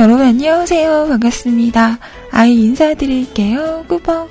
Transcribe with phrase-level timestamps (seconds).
[0.00, 0.08] 짠!
[0.08, 1.08] 여러분 안녕하세요.
[1.08, 1.98] 반갑습니다.
[2.30, 3.84] 아이 인사드릴게요.
[3.86, 4.30] 꾸벅.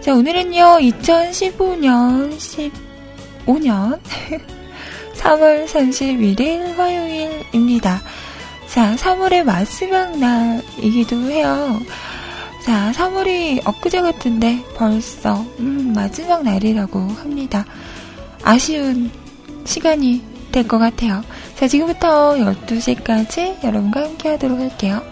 [0.00, 2.36] 자, 오늘은요, 2015년
[3.46, 4.00] 15년
[5.16, 8.00] 3월 31일 화요일입니다.
[8.68, 11.80] 자, 3월의 마지막 날이기도 해요.
[12.64, 17.64] 자, 3월이 엊그제 같은데 벌써 음, 마지막 날이라고 합니다.
[18.42, 19.10] 아쉬운
[19.64, 21.22] 시간이 될 것 같아요.
[21.56, 25.02] 자, 지금부터 12시까지 여러분과 함께 하도록 할게요.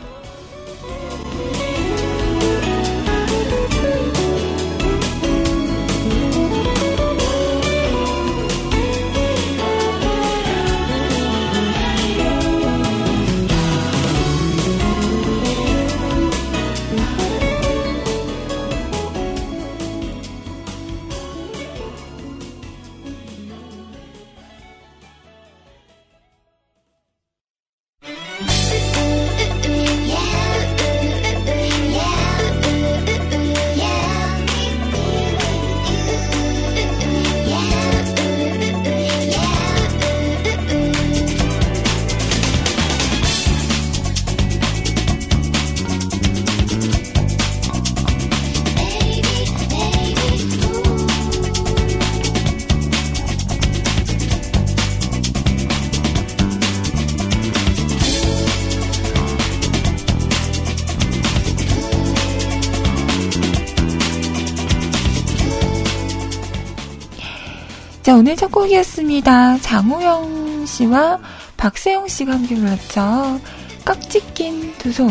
[68.63, 69.59] 곡이었습니다.
[69.59, 71.19] 장우영 씨와
[71.57, 73.41] 박세영 씨가 함께 불렀죠.
[73.85, 75.09] 깍지 낀 두 손.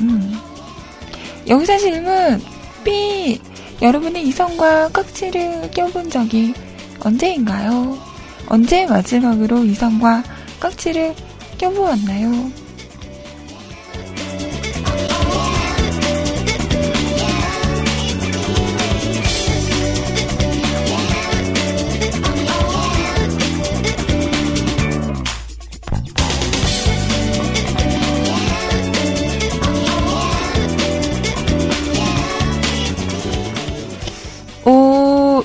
[0.00, 0.38] 음.
[1.48, 2.40] 여기서 질문.
[2.84, 3.40] B.
[3.82, 6.54] 여러분의 이성과 깍지를 껴본 적이
[7.00, 7.98] 언제인가요?
[8.48, 10.22] 언제 마지막으로 이성과
[10.60, 11.14] 깍지를
[11.58, 12.50] 껴보았나요?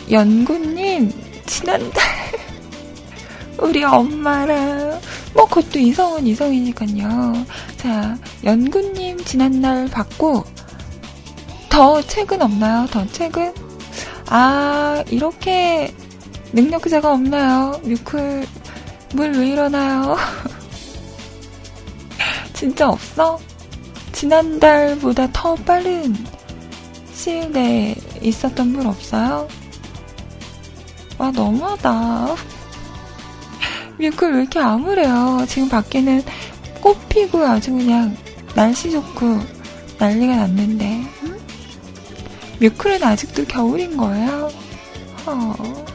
[0.10, 1.12] 연구님,
[1.46, 2.04] 지난달,
[3.60, 5.00] 우리 엄마랑,
[5.34, 7.46] 뭐, 그것도 이성은 이성이니까요.
[7.78, 10.44] 자, 연구님, 지난달 받고,
[11.70, 12.88] 더 책은 없나요?
[12.88, 13.54] 더 책은?
[14.28, 15.94] 아, 이렇게
[16.54, 17.80] 능력자가 없나요?
[17.84, 18.48] 뮤클,
[19.14, 20.18] 물 왜 이러나요?
[22.54, 23.40] 진짜 없어?
[24.12, 26.16] 지난달보다 더 빠른
[27.14, 29.48] 시일 내에 있었던 물 없어요?
[31.20, 32.36] 와, 너무하다.
[34.00, 35.46] 뮤클 왜 이렇게 암울해요?
[35.50, 36.24] 지금 밖에는
[36.82, 38.16] 꽃 피고 아주 그냥
[38.56, 39.38] 날씨 좋고
[40.00, 41.04] 난리가 났는데.
[41.24, 41.40] 응?
[42.62, 44.50] 뮤클은 아직도 겨울인 거예요?
[45.26, 45.89] 어.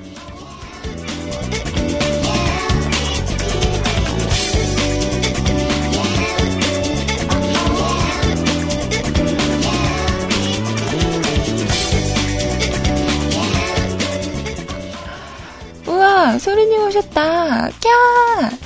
[16.25, 17.69] 소리님 오셨다.
[17.69, 18.59] 꺄!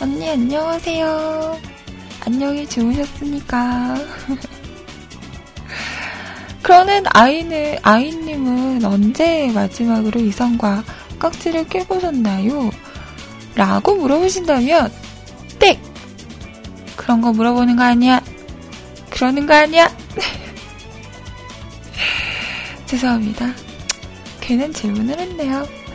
[0.00, 1.60] 언니, 안녕하세요.
[2.24, 3.96] 안녕히 주무셨습니까?
[6.62, 10.84] 그러는 아이는, 아이님은 언제 마지막으로 이성과
[11.18, 12.70] 깍지를 껴보셨나요?
[13.54, 14.90] 라고 물어보신다면,
[15.58, 15.78] 땡!
[16.96, 18.22] 그런 거 물어보는 거 아니야.
[19.10, 19.94] 그러는 거 아니야.
[22.86, 23.52] 죄송합니다.
[24.40, 25.85] 괜한 질문을 했네요.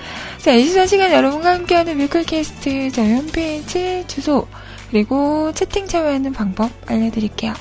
[0.42, 4.48] 자, 24시간 여러분과 함께하는 뮤클캐스트 저희 홈페이지 주소
[4.90, 7.54] 그리고 채팅 참여하는 방법 알려드릴게요.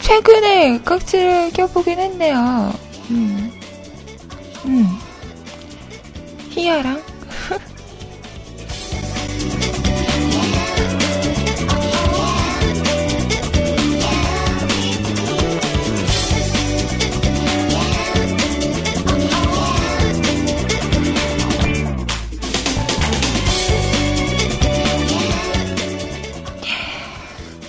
[0.00, 2.87] 최근에 깍지를 껴보긴 했네요.
[6.68, 7.02] 희아랑?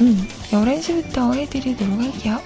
[0.00, 2.40] 음, 11시부터 해드리도록 할게요.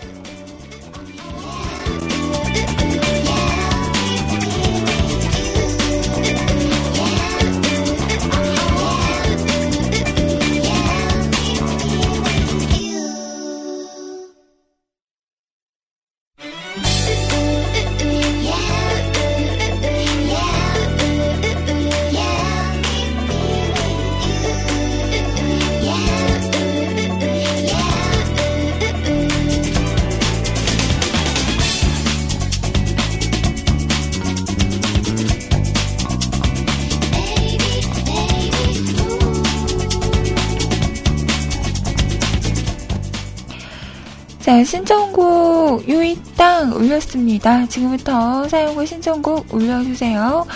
[46.92, 47.66] 올렸습니다.
[47.66, 50.46] 지금부터 사용과 신청곡 올려주세요.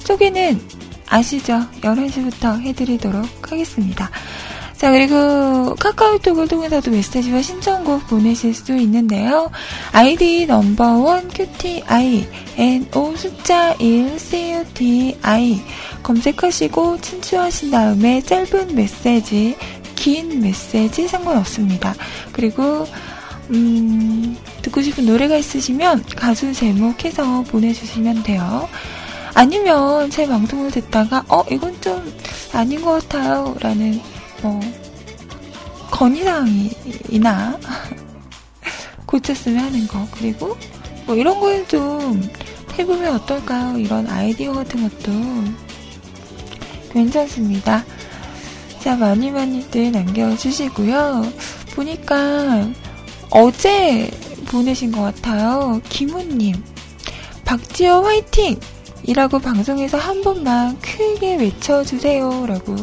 [0.00, 0.60] 소개는
[1.08, 1.60] 아시죠?
[1.80, 4.10] 11시부터 해드리도록 하겠습니다.
[4.76, 9.50] 자, 그리고 카카오톡을 통해서도 메시지와 신청곡 보내실 수 있는데요.
[9.92, 12.26] 아이디 넘버원 QTI,
[12.56, 15.62] NO 숫자 1 CUTI
[16.02, 19.56] 검색하시고 친추하신 다음에 짧은 메시지,
[19.94, 21.94] 긴 메시지 상관없습니다.
[22.32, 22.86] 그리고
[23.50, 28.66] 음, 듣고 싶은 노래가 있으시면 가수 제목해서 보내주시면 돼요.
[29.34, 32.02] 아니면 제 방송을 듣다가 어 이건 좀
[32.52, 34.00] 아닌 것 같아요 라는
[34.42, 34.60] 뭐
[35.90, 37.58] 건의사항이나
[39.06, 40.56] 고쳤으면 하는 거 그리고
[41.04, 42.22] 뭐 이런 거에 좀
[42.78, 43.78] 해보면 어떨까요?
[43.78, 45.12] 이런 아이디어 같은 것도
[46.92, 47.84] 괜찮습니다.
[48.80, 51.32] 자 많이 많이들 남겨주시고요.
[51.74, 52.68] 보니까
[53.30, 54.10] 어제
[54.54, 55.80] 보내신 것 같아요.
[55.88, 56.62] 김우님.
[57.44, 58.60] 박지호 화이팅!
[59.02, 62.46] 이라고 방송에서 한 번만 크게 외쳐주세요.
[62.46, 62.76] 라고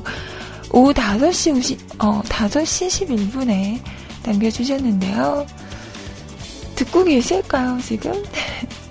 [0.73, 3.81] 오후 5시 50, 어, 5시 11분에
[4.25, 5.47] 남겨주셨는데요.
[6.75, 8.21] 듣고 계실까요, 지금?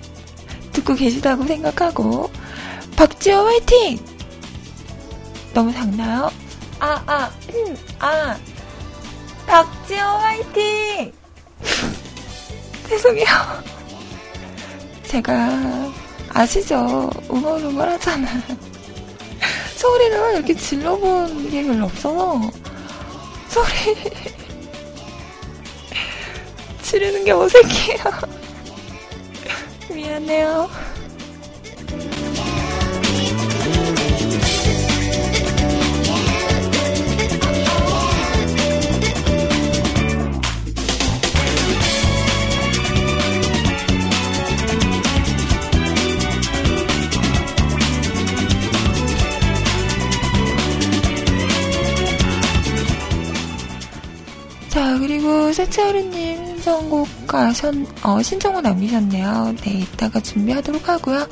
[0.73, 2.31] 듣고 계시다고 생각하고.
[2.95, 3.99] 박지호 화이팅!
[5.53, 6.31] 너무 작나요?
[6.79, 8.35] 아, 아, 음, 아.
[9.45, 11.13] 박지호 화이팅!
[12.91, 13.25] 죄송해요.
[15.03, 15.49] 제가
[16.27, 17.09] 아시죠?
[17.29, 18.27] 우물우물 하잖아.
[19.77, 22.51] 소리를 이렇게 질러본 게 별로 없어서
[23.47, 23.95] 소리
[26.83, 27.99] 지르는 게 어색해요.
[29.93, 30.69] 미안해요.
[55.21, 59.53] 그리고 세차하루님 신청곡 가선, 어, 신청곡 남기셨네요.
[59.61, 61.27] 네, 이따가 준비하도록 하고요.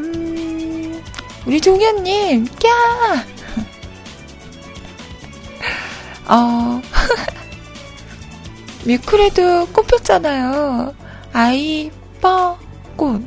[0.00, 1.02] 음,
[1.46, 2.68] 우리 종현님, 꺄!
[6.28, 6.82] 어,
[8.84, 10.94] 뮤클에도 꽃 폈잖아요.
[11.32, 11.90] 아이,
[12.20, 12.58] 뻐,
[12.96, 13.26] 꽃.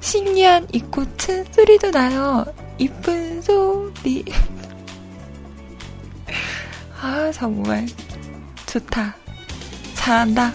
[0.00, 2.46] 신기한 이 꽃은 소리도 나요.
[2.78, 4.24] 이쁜 소리.
[7.02, 7.86] 아, 정말.
[8.74, 9.14] 좋다.
[9.94, 10.52] 잘한다.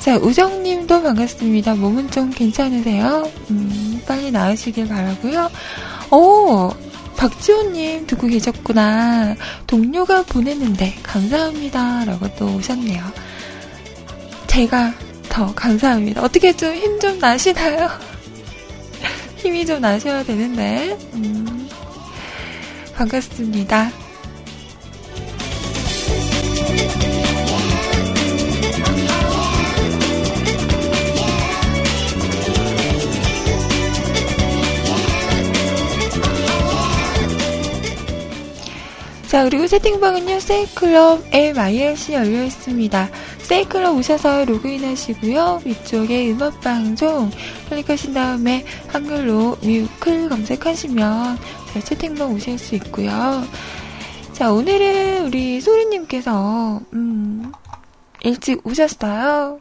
[0.00, 1.76] 자, 우정님도 반갑습니다.
[1.76, 3.30] 몸은 좀 괜찮으세요?
[3.50, 5.48] 음, 빨리 나으시길 바라고요.
[6.10, 6.72] 오,
[7.24, 9.34] 박지호님 듣고 계셨구나.
[9.66, 12.04] 동료가 보냈는데 감사합니다.
[12.04, 13.02] 라고 또 오셨네요.
[14.46, 14.92] 제가
[15.30, 16.22] 더 감사합니다.
[16.22, 17.88] 어떻게 좀 힘좀 나시나요?
[19.36, 20.98] 힘이 좀 나셔야 되는데.
[21.14, 21.66] 음,
[22.94, 24.03] 반갑습니다.
[39.34, 43.10] 자, 그리고 채팅방은요, 세이클럽 MIRC 열려 있습니다.
[43.38, 45.60] 세이클럽 오셔서 로그인 하시고요.
[45.64, 47.32] 위쪽에 음악방송
[47.68, 51.38] 클릭하신 다음에 한글로 뮤클 검색하시면
[51.72, 53.42] 제 채팅방 오실 수 있고요.
[54.34, 57.50] 자, 오늘은 우리 소리님께서, 음,
[58.22, 59.58] 일찍 오셨어요.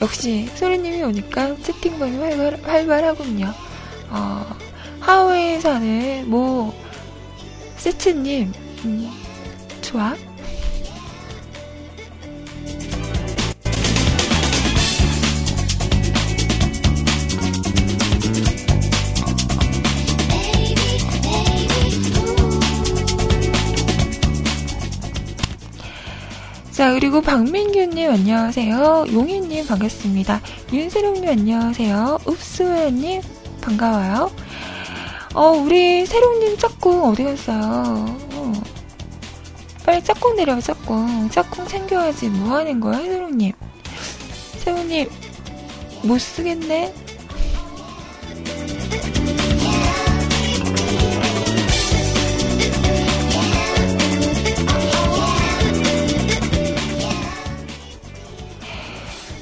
[0.00, 3.52] 역시 소리님이 오니까 채팅방이 활발, 활발하군요.
[4.08, 4.46] 어,
[5.00, 6.74] 하와이에 사는 뭐,
[7.76, 9.10] 세츠님, 음,
[9.82, 10.14] 좋아?
[26.70, 29.06] 자, 그리고 박민규님 안녕하세요.
[29.10, 30.42] 용희님 반갑습니다.
[30.72, 32.18] 윤세롱님 안녕하세요.
[32.28, 33.22] 읍수연님
[33.62, 34.30] 반가워요.
[35.34, 38.25] 어, 우리 세롱님 짝꿍 어디 갔어요?
[38.48, 38.62] 어.
[39.84, 41.30] 빨리 짝꿍 내려와, 짝꿍.
[41.30, 42.28] 짝꿍 챙겨야지.
[42.28, 43.52] 뭐 하는 거야, 세롱님?
[44.58, 45.08] 세롱님,
[46.04, 46.92] 못 쓰겠네?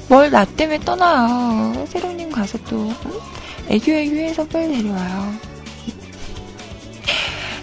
[0.07, 1.85] 뭘 나 때문에 떠나요.
[1.87, 3.11] 세롱님 가서 또 응?
[3.69, 5.33] 애교 애교해서 빨리 내려와요.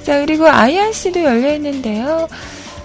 [0.04, 2.28] 자 그리고 IRC도 열려있는데요.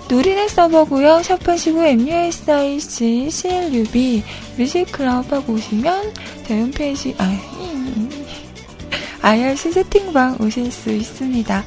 [0.09, 1.21] 누리넷 서버고요.
[1.24, 4.24] 샵하시고 MUSIC CLUB
[4.57, 6.13] 뮤직클럽 하고 오시면
[6.47, 7.57] 제 홈페이지 아
[9.21, 11.65] IRC 세팅방 오실 수 있습니다.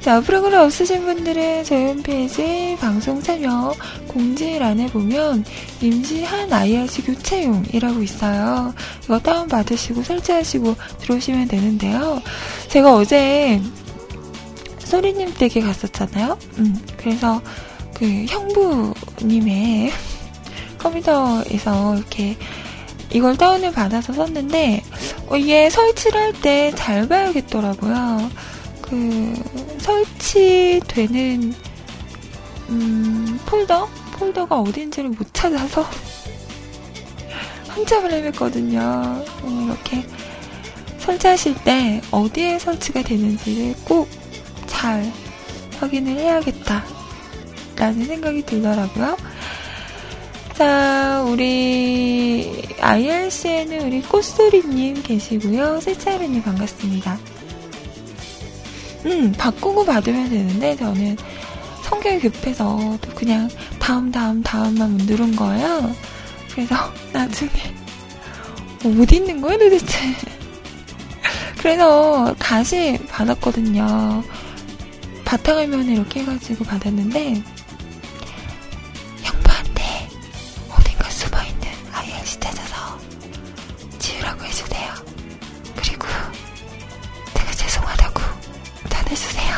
[0.00, 3.74] 자, 프로그램 없으신 분들은 저희 홈페이지 방송 참여
[4.08, 5.44] 공지란에 보면
[5.80, 8.74] 임시한 IRC 교체용이라고 있어요.
[9.04, 12.22] 이거 다운받으시고 설치하시고 들어오시면 되는데요.
[12.68, 13.60] 제가 어제
[14.94, 16.38] 소리님 댁에 갔었잖아요.
[16.58, 17.42] 음, 그래서
[17.94, 19.90] 그 형부님의
[20.78, 22.36] 컴퓨터에서 이렇게
[23.10, 24.84] 이걸 다운을 받아서 썼는데
[25.28, 28.30] 어, 이게 설치를 할 때 잘 봐야겠더라고요.
[28.82, 29.34] 그
[29.80, 31.54] 설치되는
[32.68, 35.84] 음, 폴더 폴더가 어딘지를 못 찾아서
[37.66, 39.24] 한참을 헤맸거든요.
[39.44, 40.06] 음, 이렇게
[40.98, 44.08] 설치하실 때 어디에 설치가 되는지를 꼭
[44.74, 45.10] 잘
[45.78, 46.84] 확인을 해야겠다.
[47.76, 49.16] 라는 생각이 들더라고요.
[50.54, 55.80] 자, 우리 IRC에는 우리 꽃소리님 계시고요.
[55.80, 57.18] 세차르님 반갑습니다.
[59.06, 61.16] 음, 바꾸고 받으면 되는데 저는
[61.84, 65.94] 성격이 급해서 또 그냥 다음 다음 다음만 누른 거예요.
[66.52, 66.74] 그래서
[67.12, 67.50] 나중에
[68.82, 69.98] 뭐 어디 있는 거야 도대체?
[71.58, 74.22] 그래서 다시 받았거든요.
[75.24, 77.42] 바탕화면을 이렇게 해가지고 받았는데
[79.22, 80.08] 형부한테
[80.70, 82.98] 어딘가 숨어있는 IRC 찾아서
[83.98, 84.92] 지우라고 해주세요.
[85.76, 86.06] 그리고
[87.34, 88.20] 제가 죄송하다고
[88.90, 89.54] 전해주세요.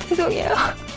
[0.08, 0.89] 죄송해요.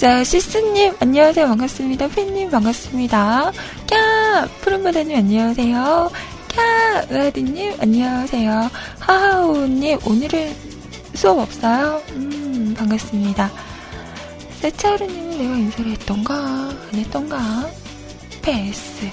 [0.00, 1.46] 자, 시스님, 안녕하세요.
[1.46, 2.08] 반갑습니다.
[2.08, 3.52] 팬님, 반갑습니다.
[3.86, 4.48] 캬!
[4.62, 6.10] 푸른바다님, 안녕하세요.
[6.48, 7.12] 캬!
[7.12, 8.70] 으아디님, 안녕하세요.
[8.98, 10.56] 하하오님, 오늘은
[11.12, 12.00] 수업 없어요?
[12.12, 13.50] 음, 반갑습니다.
[14.62, 17.68] 세차르님은 내가 인사를 했던가, 안 했던가?
[18.40, 19.06] 패스.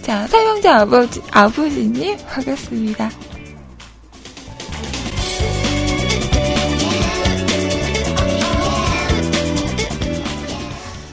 [0.00, 3.10] 자, 사용자 아버지, 아버지님, 반갑습니다.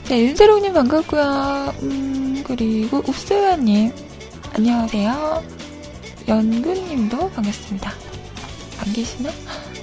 [0.08, 1.74] 네, 윤세롱님 반갑고요.
[1.82, 3.92] 음, 그리고 읍소야님
[4.54, 5.42] 안녕하세요.
[6.26, 7.92] 연구님도 반갑습니다.
[8.80, 9.28] 안 계시나?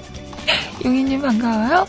[0.83, 1.87] 용희님 반가워요.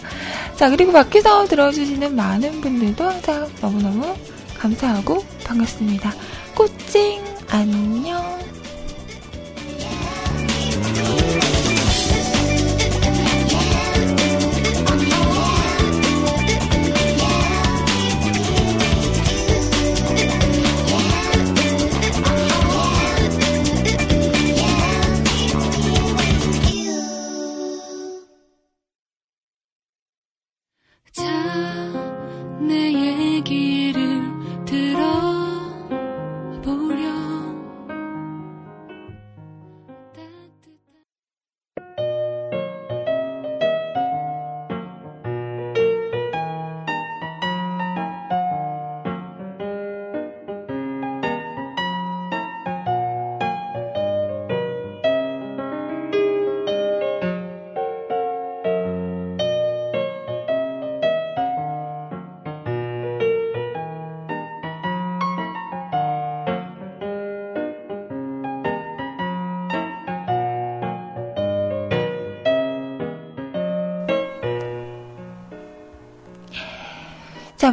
[0.57, 4.15] 자, 그리고 밖에서 들어주시는 많은 분들도 항상 너무너무
[4.59, 6.13] 감사하고 반갑습니다.
[6.55, 8.39] 꽃찡, 안녕.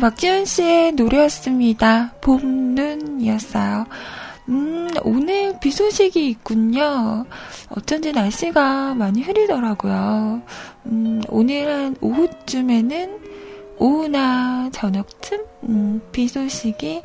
[0.04, 2.12] 박지현 씨의 노래였습니다.
[2.20, 3.86] 봄눈이었어요.
[4.50, 7.26] 음, 오늘 비 소식이 있군요.
[7.70, 10.42] 어쩐지 날씨가 많이 흐리더라고요.
[10.88, 13.18] 음, 오늘 한 오후쯤에는
[13.78, 17.02] 오후나 저녁쯤, 음, 비 소식이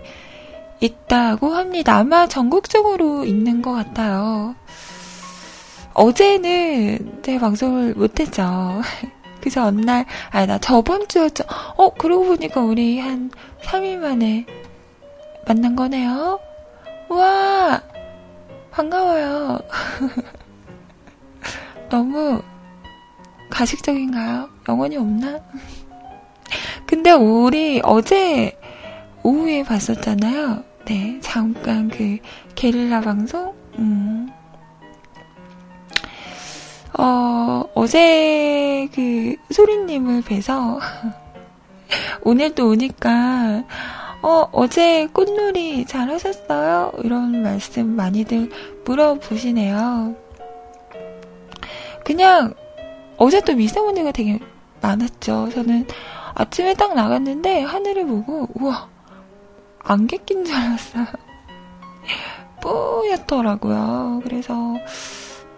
[0.81, 1.99] 있다고 합니다.
[1.99, 4.57] 아마 전국적으로 있는 것 같아요.
[5.95, 8.83] 어제는 제 방송을 못했죠.
[9.49, 11.45] 그 전날, 아니, 나 저번 주였죠.
[11.77, 13.31] 어, 그러고 보니까 우리 한
[13.63, 14.45] 3일 만에
[15.47, 16.39] 만난 거네요.
[17.09, 17.83] 와!
[18.71, 19.59] 반가워요.
[21.89, 22.43] 너무
[23.49, 24.51] 가식적인가요?
[24.69, 25.41] 영혼이 없나?
[26.87, 28.55] 근데 우리 어제
[29.23, 30.63] 오후에 봤었잖아요.
[30.85, 32.19] 네, 잠깐 그
[32.55, 33.55] 게릴라 방송?
[33.79, 34.31] 음.
[36.99, 40.81] 어, 어제 그 소리님을 뵈서
[42.23, 43.65] 오늘 또 오니까
[44.21, 46.93] 어, 어제 꽃놀이 잘 하셨어요?
[47.05, 48.51] 이런 말씀 많이들
[48.85, 50.17] 물어보시네요.
[52.05, 52.53] 그냥
[53.17, 54.41] 어제 또 미세먼지가 되게
[54.81, 55.51] 많았죠.
[55.55, 55.87] 저는
[56.35, 58.89] 아침에 딱 나갔는데 하늘을 보고 우와
[59.79, 61.07] 안개 낀 줄 알았어요.
[62.61, 64.21] 뿌옇더라고요.
[64.25, 64.75] 그래서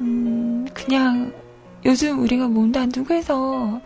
[0.00, 1.32] 음, 그냥
[1.84, 3.80] 요즘 우리가 몸도 안 두고 해서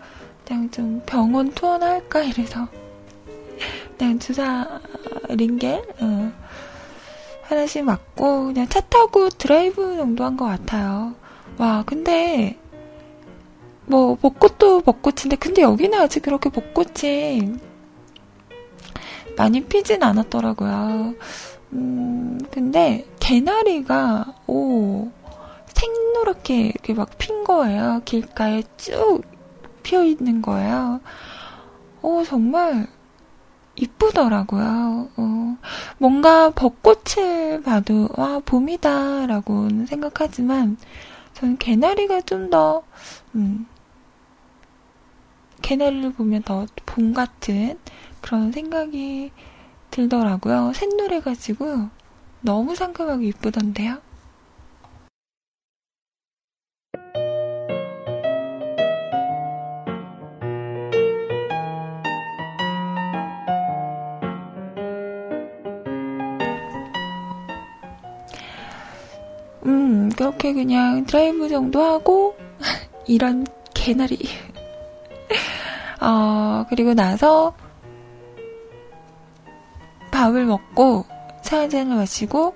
[0.47, 2.69] 그냥 좀 병원 투어할까 이래서
[3.99, 4.81] 그냥 주사
[5.29, 6.33] 링겔 어,
[7.43, 11.15] 하나씩 맞고 그냥 차 타고 드라이브 정도 한 것 같아요.
[11.59, 12.59] 와 근데
[13.87, 17.59] 뭐 벚꽃도 벚꽃인데 근데 여기는 아직 그렇게 벚꽃이
[19.37, 21.15] 많이 피진 않았더라고요.
[21.73, 25.11] 음 근데 개나리가 오
[25.85, 28.01] 생노랗게 이렇게 막 핀 거예요.
[28.05, 29.23] 길가에 쭉
[29.83, 31.01] 피어 있는 거예요.
[32.03, 32.87] 어, 정말
[33.77, 35.09] 이쁘더라고요.
[35.17, 35.57] 어,
[35.99, 40.77] 뭔가 벚꽃을 봐도, 와, 봄이다 라고 생각하지만,
[41.35, 42.83] 저는 개나리가 좀 더,
[43.35, 43.67] 음,
[45.63, 47.79] 개나리를 보면 더 봄 같은
[48.21, 49.33] 그런 생각이
[49.91, 50.73] 들더라고요.
[50.75, 51.89] 샛노래가지고
[52.41, 53.99] 너무 상큼하고 이쁘던데요.
[70.17, 72.37] 그렇게 그냥 드라이브 정도 하고,
[73.07, 74.19] 이런 개나리.
[76.01, 77.55] 어, 그리고 나서,
[80.11, 81.05] 밥을 먹고,
[81.43, 82.55] 차 한잔을 마시고,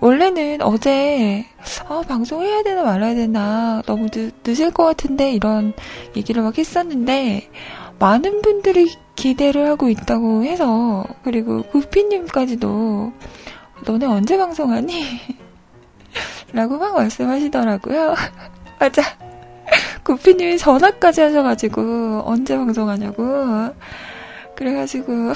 [0.00, 1.44] 원래는 어제,
[1.88, 5.72] 아, 방송해야 되나 말아야 되나, 너무 늦, 늦을 것 같은데, 이런
[6.16, 7.50] 얘기를 막 했었는데,
[7.98, 13.12] 많은 분들이 기대를 하고 있다고 해서, 그리고 구피님까지도,
[13.84, 15.04] 너네 언제 방송하니?
[16.52, 18.14] 라고 막 말씀하시더라고요.
[18.78, 19.02] 맞아.
[20.02, 23.74] 구피님이 전화까지 하셔가지고, 언제 방송하냐고.
[24.56, 25.12] 그래가지고,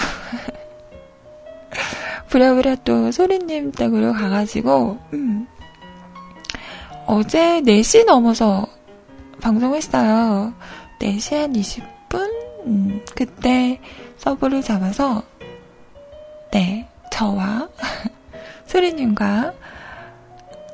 [2.28, 5.46] 부랴부랴 또 소리님 댁으로 가가지고, 음,
[7.06, 8.66] 어제 4시 넘어서
[9.42, 10.54] 방송했어요.
[10.98, 12.30] 4시 한 20분?
[12.66, 13.78] 음, 그때
[14.16, 15.22] 서브를 잡아서,
[16.52, 17.68] 네, 저와
[18.66, 19.52] 소리님과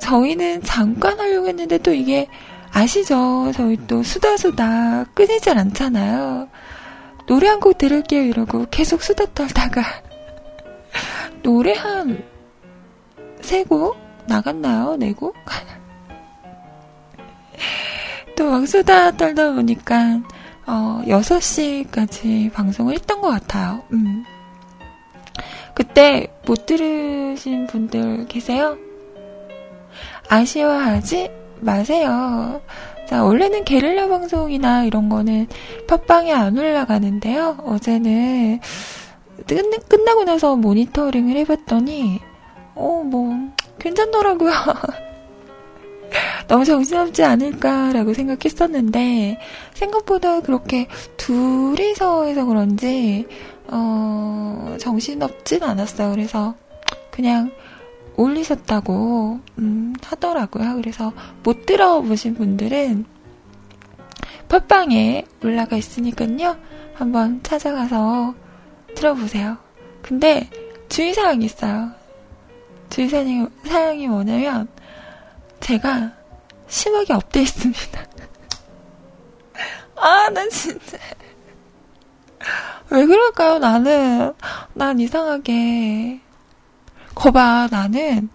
[0.08, 2.28] 저희는 잠깐 하려고 했는데 또 이게
[2.72, 3.52] 아시죠?
[3.54, 6.48] 저희 또 수다수다 끊이질 않잖아요.
[7.26, 9.82] 노래 한 곡 들을게요 이러고 계속 수다 떨다가
[11.42, 12.22] 노래 한
[13.42, 14.96] 세 곡 나갔나요?
[14.96, 15.34] 네 곡?
[18.36, 20.20] 또 막 수다 떨다 보니까
[20.66, 23.82] 어, 6시까지 방송을 했던 것 같아요.
[23.92, 24.24] 음.
[25.74, 28.76] 그때 못 들으신 분들 계세요?
[30.28, 32.60] 아쉬워하지 마세요.
[33.08, 35.46] 자, 원래는 게릴라 방송이나 이런 거는
[35.86, 37.56] 팟빵에 안 올라가는데요.
[37.64, 38.60] 어제는
[39.46, 42.20] 끝, 끝나고 나서 모니터링을 해봤더니,
[42.74, 43.34] 어, 뭐,
[43.78, 44.52] 괜찮더라고요.
[46.48, 49.38] 너무 정신없지 않을까라고 생각했었는데,
[49.72, 50.86] 생각보다 그렇게
[51.16, 53.26] 둘이서 해서 그런지,
[53.68, 56.10] 어, 정신없진 않았어요.
[56.10, 56.54] 그래서,
[57.10, 57.50] 그냥,
[58.18, 60.74] 올리셨다고 음, 하더라고요.
[60.74, 63.06] 그래서 못 들어보신 분들은
[64.48, 66.56] 팟빵에 올라가 있으니까요.
[66.94, 68.34] 한번 찾아가서
[68.94, 69.56] 들어보세요.
[70.02, 70.50] 근데
[70.88, 71.92] 주의사항이 있어요.
[72.90, 74.68] 주의사항이 사항이 뭐냐면
[75.60, 76.12] 제가
[76.66, 78.04] 심하게 업돼 있습니다.
[79.96, 80.98] 아, 나 진짜.
[82.90, 84.32] 왜 그럴까요, 나는?
[84.74, 86.20] 난 이상하게.
[87.18, 88.28] 거봐, 나는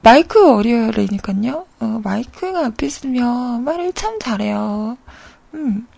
[0.00, 1.66] 마이크 워리어라니까요.
[1.80, 4.96] 어, 마이크가 앞에 있으면 말을 참 잘해요.
[5.54, 5.88] 음.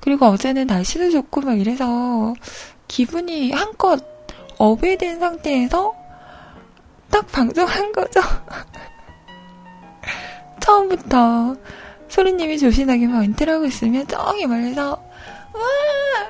[0.00, 2.34] 그리고 어제는 날씨도 좋고 막 이래서
[2.88, 4.04] 기분이 한껏
[4.58, 5.94] 업이 된 상태에서
[7.10, 8.20] 딱 방송한 거죠.
[10.60, 11.56] 처음부터
[12.08, 15.60] 소리님이 조신하게 막 인트를 하고 있으면 저기 멀리서 와,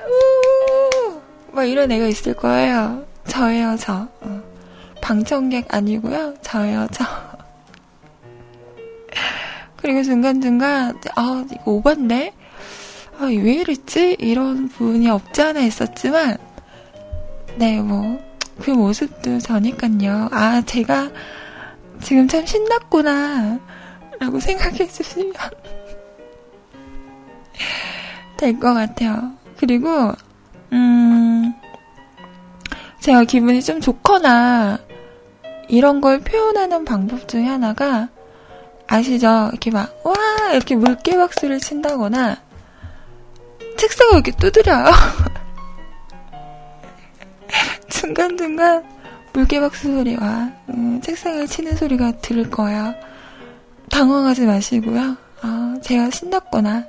[0.07, 3.05] 우, 막 이런 애가 있을 거예요.
[3.27, 4.07] 저예요, 저.
[4.21, 4.41] 어.
[5.01, 6.35] 방청객 아니고요.
[6.41, 7.05] 저예요, 저.
[9.77, 12.33] 그리고 중간중간, 아, 이거 오반데?
[13.19, 14.17] 아, 왜 이랬지?
[14.19, 16.37] 이런 부분이 없지 않아 있었지만,
[17.55, 18.19] 네, 뭐,
[18.59, 20.29] 그 모습도 저니깐요.
[20.31, 21.09] 아, 제가
[22.01, 23.59] 지금 참 신났구나.
[24.19, 25.33] 라고 생각해 주시면
[28.37, 29.31] 될 것 같아요.
[29.57, 30.11] 그리고,
[30.73, 31.53] 음,
[32.99, 34.79] 제가 기분이 좀 좋거나,
[35.69, 38.09] 이런 걸 표현하는 방법 중에 하나가,
[38.87, 39.49] 아시죠?
[39.51, 40.15] 이렇게 막, 와!
[40.53, 42.37] 이렇게 물개 박수를 친다거나,
[43.77, 44.85] 책상을 이렇게 두드려요.
[47.89, 48.83] 중간중간
[49.33, 52.95] 물개 박수 소리와 음, 책상을 치는 소리가 들을 거예요.
[53.89, 55.15] 당황하지 마시고요.
[55.41, 56.85] 아, 제가 신났구나.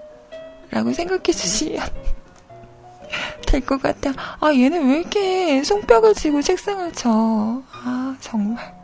[0.70, 1.80] 라고 생각해 주시면
[3.46, 4.14] 될 것 같아요.
[4.40, 7.62] 아, 얘는 왜 이렇게 손뼉을 쥐고 책상을 쳐.
[7.72, 8.76] 아, 정말.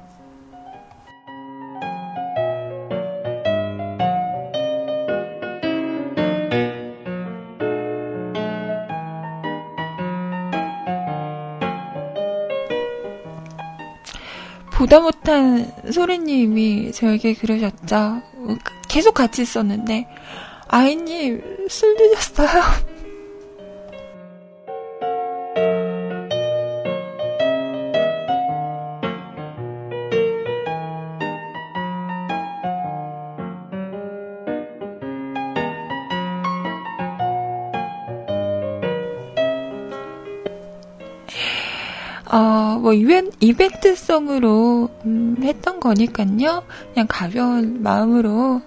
[14.73, 18.21] 보다 못한 소리님이 저에게 그러셨죠.
[18.89, 20.07] 계속 같이 있었는데,
[20.69, 22.63] 아이님, 술 드셨어요?
[42.85, 46.65] 뭐, 이벤, 이벤트성으로, 음, 했던 거니까요.
[46.93, 48.61] 그냥 가벼운 마음으로,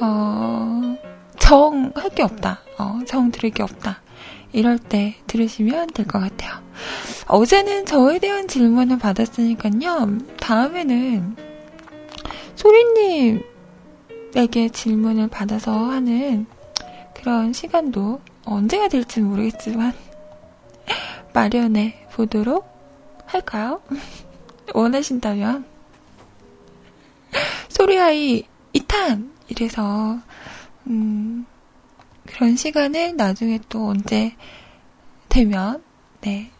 [0.00, 0.96] 어,
[1.38, 2.58] 정, 할 게 없다.
[2.78, 4.02] 어, 정 들을 게 없다.
[4.52, 6.60] 이럴 때 들으시면 될 것 같아요.
[7.28, 10.18] 어제는 저에 대한 질문을 받았으니까요.
[10.40, 11.36] 다음에는
[12.56, 13.42] 소리님에게
[14.72, 16.46] 질문을 받아서 하는
[17.14, 19.92] 그런 시간도 언제가 될지 모르겠지만
[21.32, 22.71] 마련해 보도록
[23.32, 23.80] 할까요?
[24.74, 25.64] 원하신다면.
[27.68, 29.30] 소리아이 2탄!
[29.48, 30.18] 이래서,
[30.86, 31.46] 음,
[32.26, 34.34] 그런 시간을 나중에 또 언제
[35.28, 35.82] 되면,
[36.20, 36.50] 네.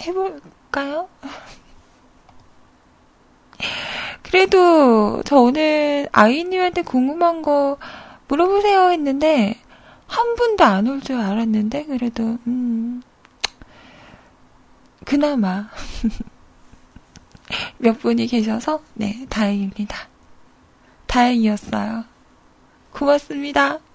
[0.00, 1.08] 해볼까요?
[4.22, 7.78] 그래도 저 오늘 아이님한테 궁금한 거
[8.28, 9.54] 물어보세요 했는데,
[10.06, 13.02] 한 분도 안 올 줄 알았는데, 그래도, 음,
[15.06, 15.70] 그나마
[17.78, 19.96] 몇 분이 계셔서 네 다행입니다.
[21.06, 22.04] 다행이었어요.
[22.92, 23.85] 고맙습니다.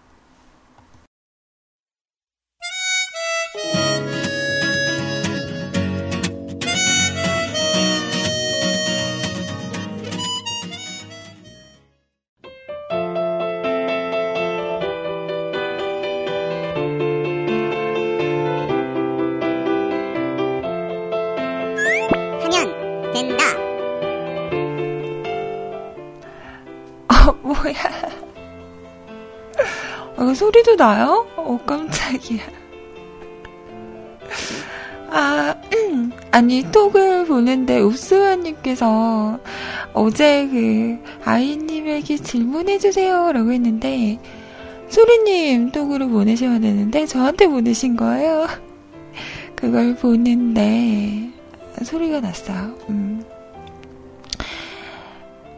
[30.21, 31.25] 어, 소리도 나요?
[31.35, 32.43] 어, 깜짝이야.
[35.09, 36.11] 아, 음.
[36.29, 39.39] 아니, 톡을 보는데, 읍스와님께서
[39.93, 43.31] 어제 그, 아이님에게 질문해주세요.
[43.31, 44.19] 라고 했는데,
[44.89, 48.45] 소리님 톡으로 보내셔야 되는데, 저한테 보내신 거예요.
[49.55, 51.31] 그걸 보는데,
[51.83, 52.75] 소리가 났어요.
[52.89, 53.25] 음.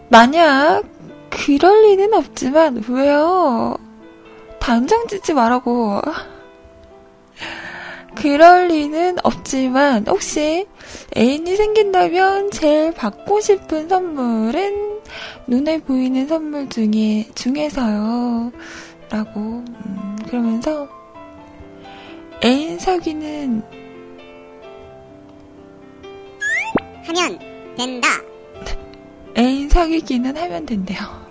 [0.07, 0.83] 만약
[1.29, 3.72] 그럴 리는 없지만, 왜요?
[4.63, 5.99] 단정 짓지 말라고.
[8.15, 10.65] 그럴 리는 없지만, 혹시
[11.17, 15.01] 애인이 생긴다면 제일 받고 싶은 선물은
[15.47, 18.53] 눈에 보이는 선물 중에, 중에서요.
[19.09, 20.87] 라고, 음, 그러면서,
[22.41, 23.63] 애인 사귀는,
[27.05, 27.39] 하면
[27.75, 28.07] 된다.
[29.37, 31.23] 애인 사귀기는 하면 된대요.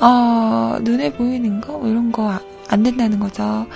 [0.00, 3.66] 어, 눈에 보이는 거, 뭐 이런 거 안 된다는 거죠.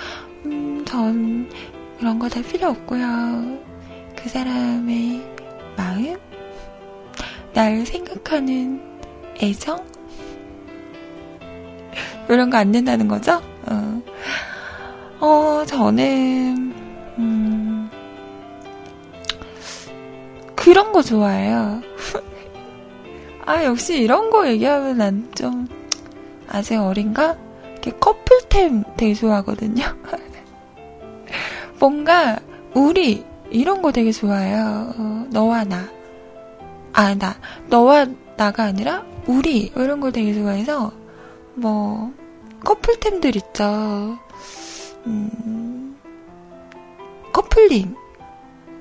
[0.45, 1.49] 음, 전
[1.99, 3.59] 그런 거 다 필요 없고요.
[4.15, 5.21] 그 사람의
[5.77, 6.17] 마음?
[7.53, 8.81] 날 생각하는
[9.41, 9.83] 애정?
[12.29, 13.41] 이런 거 안 된다는 거죠?
[13.67, 14.01] 어,
[15.19, 16.73] 어 저는,
[17.17, 17.89] 음,
[20.55, 21.81] 그런 거 좋아해요.
[23.45, 25.67] 아, 역시 이런 거 얘기하면 난 좀,
[26.51, 27.37] 아직 어린가?
[27.71, 29.85] 이렇게 커플템 되게 좋아하거든요.
[31.79, 32.37] 뭔가,
[32.73, 34.93] 우리, 이런 거 되게 좋아해요.
[34.97, 35.89] 어, 너와 나.
[36.93, 37.35] 아, 나.
[37.67, 38.05] 너와
[38.37, 39.71] 나가 아니라, 우리.
[39.75, 40.91] 이런 걸 되게 좋아해서,
[41.55, 42.13] 뭐,
[42.63, 44.19] 커플템들 있죠.
[45.07, 45.97] 음,
[47.33, 47.95] 커플링.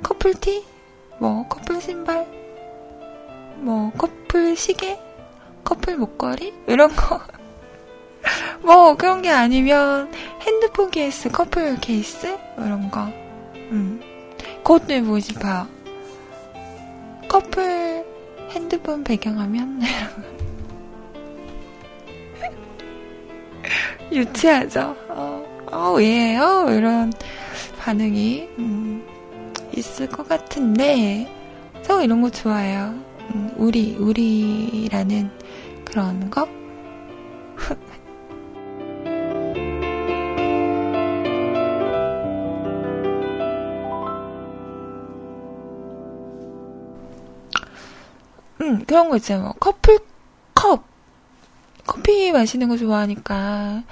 [0.02, 0.64] 커플티?
[1.20, 2.26] 뭐, 커플 신발?
[3.56, 4.98] 뭐, 커플 시계?
[5.64, 6.52] 커플 목걸이?
[6.66, 7.20] 이런 거.
[8.62, 10.10] 뭐, 그런 게 아니면
[10.42, 12.36] 핸드폰 케이스, 커플 케이스?
[12.58, 13.06] 이런 거.
[13.54, 14.00] 음.
[14.62, 15.66] 그것도 싶어요.
[17.28, 18.04] 커플
[18.50, 19.80] 핸드폰 배경화면?
[24.12, 24.96] 유치하죠?
[25.08, 26.66] 어, 어, 왜요?
[26.70, 27.12] 이런
[27.78, 29.06] 반응이, 음,
[29.76, 31.30] 있을 것 같은데,
[31.82, 32.94] 저 이런 거 좋아해요.
[33.34, 35.30] 음, 우리, 우리라는
[35.84, 36.48] 그런 거?
[48.60, 49.44] 음, 그런 거 있잖아요.
[49.44, 49.98] 뭐 커플
[50.54, 50.84] 컵.
[51.86, 53.82] 커피 마시는 거 좋아하니까,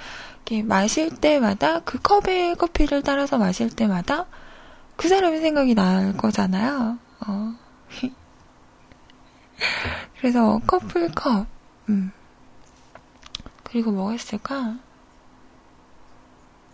[0.45, 4.25] 이렇게 마실 때마다 그 컵에 커피를 따라서 마실 때마다
[4.95, 6.97] 그 사람의 생각이 날 거잖아요.
[7.27, 7.55] 어.
[10.19, 11.45] 그래서 커플 컵.
[11.89, 12.11] 음.
[13.63, 14.77] 그리고 뭐가 있을까?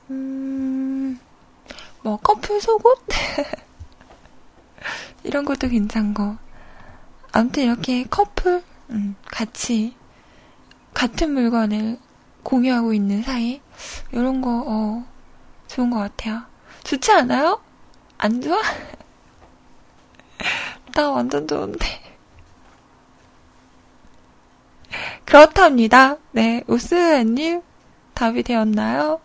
[0.10, 1.20] 음,
[2.04, 3.00] 뭐 커플 속옷?
[5.24, 6.45] 이런 것도 괜찮고.
[7.36, 9.94] 아무튼 이렇게 커플, 음, 같이,
[10.94, 12.00] 같은 물건을
[12.44, 13.60] 공유하고 있는 사이,
[14.14, 15.06] 이런 거, 어,
[15.68, 16.44] 좋은 것 같아요.
[16.86, 17.62] 좋지 않아요?
[18.18, 18.62] 안 좋아?
[20.96, 21.86] 나 완전 좋은데.
[25.26, 26.16] 그렇답니다.
[26.32, 27.64] 네, 우스님,
[28.14, 29.20] 답이 되었나요?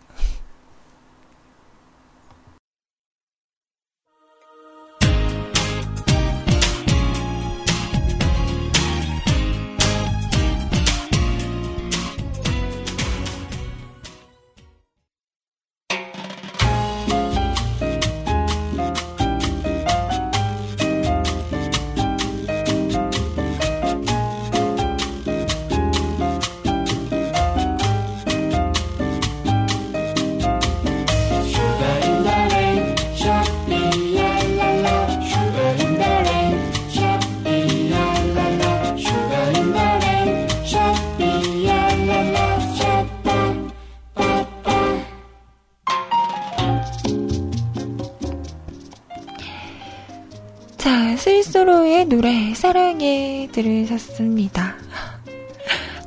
[52.01, 54.75] 의 노래 사랑해 들으셨습니다.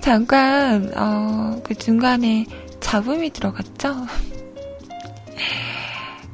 [0.00, 2.46] 잠깐 어, 그 중간에
[2.80, 3.94] 잡음이 들어갔죠?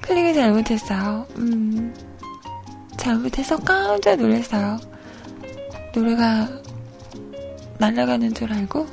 [0.00, 1.26] 클릭을 잘못했어요.
[1.36, 1.94] 음,
[2.96, 4.78] 잘못해서 깜짝 놀랐어요.
[5.94, 6.48] 노래가
[7.76, 8.86] 날아가는 줄 알고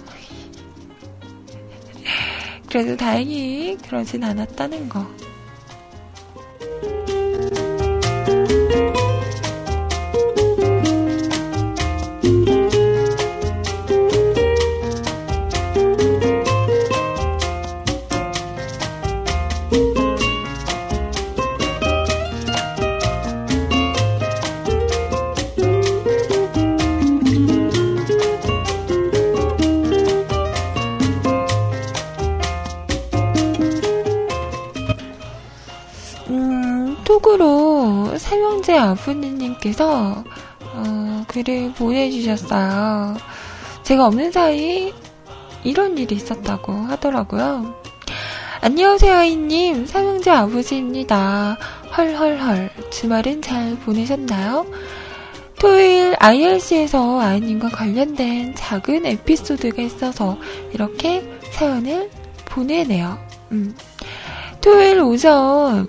[2.69, 5.07] 그래도 다행히 그러진 않았다는 거.
[39.67, 40.23] 님께서
[40.73, 43.17] 어, 글을 보내주셨어요.
[43.83, 44.93] 제가 없는 사이
[45.63, 47.75] 이런 일이 있었다고 하더라고요.
[48.61, 49.85] 안녕하세요, 아이님.
[49.85, 51.57] 삼형제 아버지입니다.
[51.95, 52.69] 헐헐헐.
[52.91, 54.65] 주말은 잘 보내셨나요?
[55.59, 60.37] 토요일 IRC에서 아이님과 관련된 작은 에피소드가 있어서
[60.73, 62.09] 이렇게 사연을
[62.45, 63.17] 보내네요.
[63.51, 63.75] 음.
[64.61, 65.87] 토요일 오전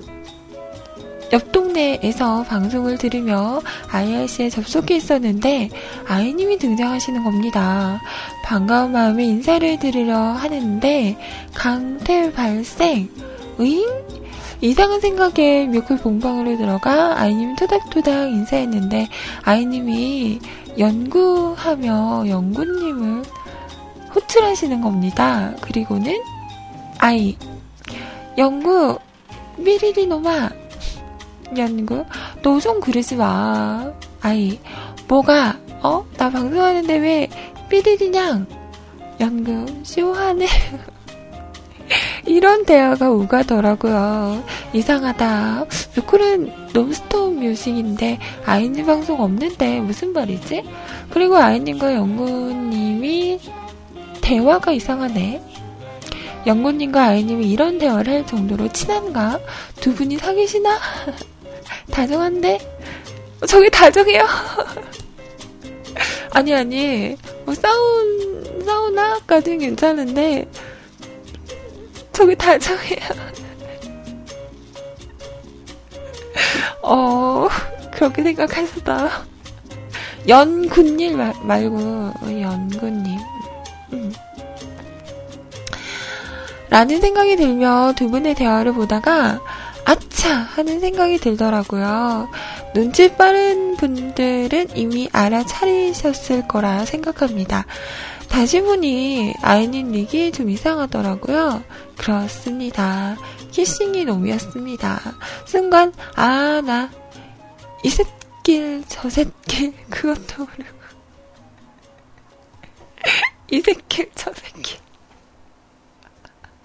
[1.32, 3.60] 옆 동네에서 방송을 들으며
[3.90, 5.68] IRC에 접속해 있었는데
[6.06, 8.00] 아이님이 등장하시는 겁니다.
[8.44, 11.16] 반가운 마음에 인사를 드리려 하는데
[11.54, 13.08] 강태 발생
[13.60, 13.84] 응?
[14.60, 19.06] 이상한 생각에 뮤클 본방으로 들어가 아이님 토닥토닥 인사했는데
[19.42, 20.40] 아이님이
[20.78, 23.22] 연구하며 연구님을
[24.14, 25.52] 호출하시는 겁니다.
[25.60, 26.20] 그리고는
[26.98, 27.36] 아이
[28.36, 28.98] 연구
[29.58, 30.48] 미리리 노마
[31.56, 32.04] 연구
[32.42, 34.58] 너좀 그러지 마 아이
[35.06, 36.04] 뭐가 어?
[36.16, 37.28] 나 방송하는데 왜
[37.68, 38.46] 삐리리냥
[39.20, 40.46] 연구 쇼하네
[42.26, 44.44] 이런 대화가 오가더라고요.
[44.72, 45.64] 이상하다.
[45.96, 50.62] 뮤클은 논스톱 뮤직인데 아이님 방송 없는데 무슨 말이지?
[51.11, 53.40] 그리고 아이님과 영구님이
[54.20, 55.42] 대화가 이상하네.
[56.46, 59.40] 영구님과 아이님이 이런 대화를 할 정도로 친한가?
[59.80, 60.78] 두 분이 사귀시나?
[61.90, 62.59] 다정한데?
[63.46, 64.24] 저게 다정해요?
[66.33, 70.48] 아니, 아니, 뭐 싸운, 싸우나까지는 괜찮은데,
[72.12, 73.28] 저게 다정해요.
[76.83, 77.48] 어,
[77.92, 79.24] 그렇게 생각하셨다.
[80.28, 83.18] 연군님 말고, 연군님.
[83.92, 84.12] 음.
[86.70, 89.40] 라는 생각이 들며 두 분의 대화를 보다가 아
[90.18, 92.28] 차 하는 생각이 들더라고요.
[92.74, 97.64] 눈치 빠른 분들은 이미 알아차리셨을 거라 생각합니다.
[98.28, 101.62] 다시 보니 아이님 릭이 좀 이상하더라고요.
[101.96, 103.16] 그렇습니다.
[103.52, 105.00] 키싱이 놈이었습니다.
[105.46, 106.90] 순간 아 나
[107.85, 110.78] 이 새끼 저 새끼 그것도 모르고
[113.50, 114.78] 이 새끼 저 새끼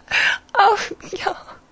[0.54, 1.63] 아 웃겨.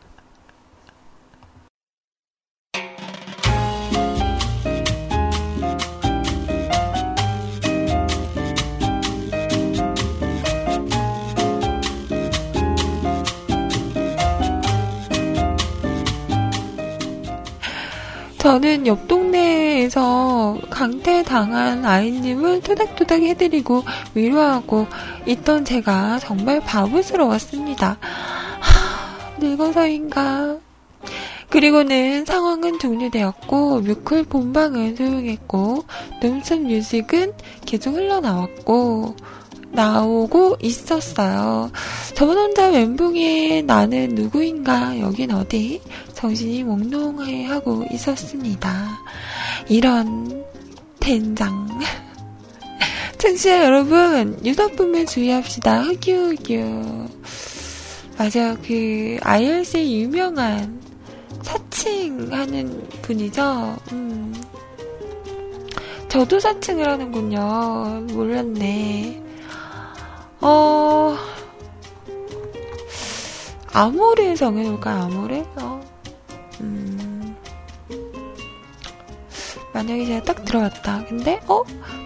[18.41, 23.83] 저는 옆 동네에서 강퇴당한 아이님을 토닥토닥 해드리고
[24.15, 24.87] 위로하고
[25.27, 27.99] 있던 제가 정말 바보스러웠습니다.
[28.01, 30.57] 하, 늙어서인가.
[31.49, 35.83] 그리고는 상황은 종료되었고 뮤클 본방은 조용했고
[36.23, 37.33] 놈슨 뮤직은
[37.67, 39.17] 계속 흘러나왔고
[39.71, 41.71] 나오고 있었어요.
[42.15, 45.81] 저번 혼자 멘붕에 나는 누구인가 여긴 어디
[46.13, 48.99] 정신이 몽롱해 하고 있었습니다.
[49.69, 50.43] 이런
[50.99, 51.67] 된장.
[53.17, 55.81] 청취자 여러분 유사품에 주의합시다.
[55.83, 57.09] 흑유흑유.
[58.17, 58.55] 맞아요.
[58.65, 60.81] 그 IRC 유명한
[61.41, 63.77] 사칭하는 분이죠.
[63.93, 64.33] 음.
[66.07, 68.05] 저도 사칭을 하는군요.
[68.11, 69.20] 몰랐네.
[70.41, 71.15] 어,
[73.73, 75.45] 아모레 정해놓을까요, 아모레?
[75.61, 75.81] 어,
[76.61, 77.37] 음,
[79.73, 81.05] 만약에 제가 딱 들어왔다.
[81.05, 81.63] 근데, 어?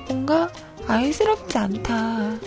[0.09, 0.49] 뭔가
[0.87, 2.37] 아이스럽지 않다.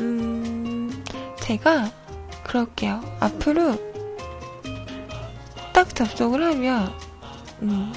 [0.00, 1.04] 음,
[1.40, 1.90] 제가
[2.44, 3.00] 그럴게요.
[3.20, 3.74] 앞으로
[5.72, 6.92] 딱 접속을 하면,
[7.62, 7.92] 음,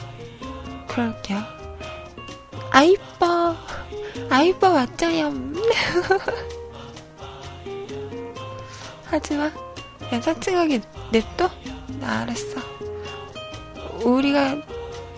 [0.87, 1.39] 그럴게요.
[2.71, 3.55] 아 이뻐.
[4.29, 5.33] 아이뻐 맞죠요.
[9.05, 9.45] 하지마.
[10.13, 10.81] 야, 사칭하게
[11.11, 11.49] 냅둬?
[11.99, 12.61] 나 알았어.
[14.03, 14.57] 우리가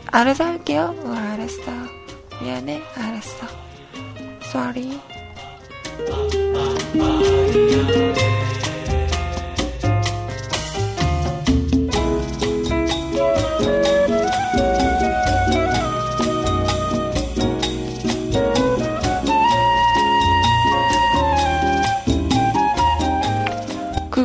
[0.08, 0.96] 알아서 할게요.
[1.04, 1.72] 어, 알았어.
[2.42, 2.82] 미안해.
[2.96, 3.48] 알았어.
[4.44, 5.00] Sorry.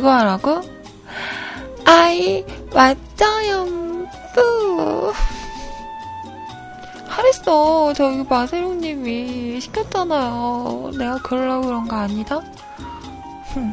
[0.03, 0.59] 그거 하라고?
[1.85, 2.43] 아이,
[2.73, 3.65] 맞죠요,
[4.35, 5.13] 뿌.
[7.07, 7.93] 하랬어.
[7.93, 10.91] 저기 마세롱님이 시켰잖아요.
[10.97, 12.41] 내가 그러려고 그런 거 아니다?
[13.53, 13.71] 흠.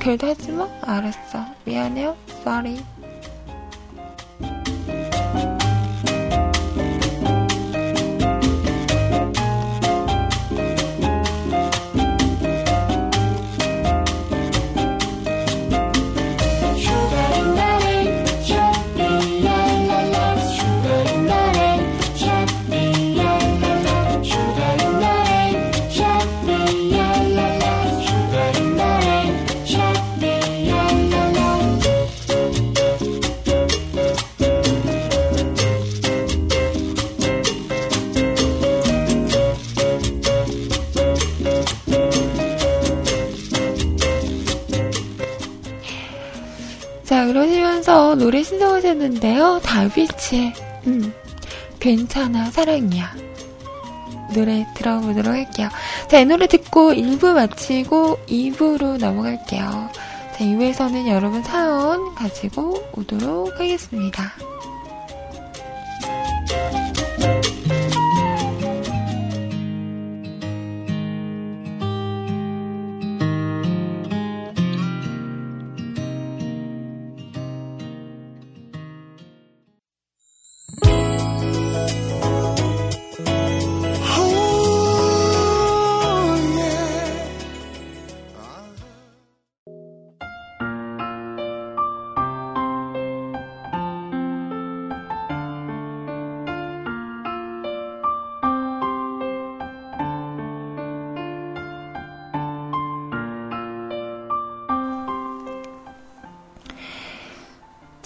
[0.00, 0.66] 그래도 하지 마?
[0.80, 1.44] 알았어.
[1.66, 2.16] 미안해요.
[2.40, 2.74] Sugar
[48.26, 49.60] 노래 신청하셨는데요.
[49.62, 50.52] 달빛의,
[50.88, 51.14] 음,
[51.78, 53.14] 괜찮아, 사랑이야.
[54.34, 55.68] 노래 들어보도록 할게요.
[56.08, 59.90] 자, 이 노래 듣고 1부 마치고 2부로 넘어갈게요.
[59.92, 64.32] 자, 2부에서는 여러분 사연 가지고 오도록 하겠습니다.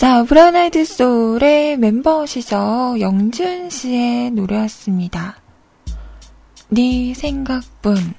[0.01, 2.96] 자, 브라운 아이드 소울의 멤버시죠.
[3.01, 5.36] 영준 씨의 노래였습니다.
[6.70, 8.14] 네 생각뿐.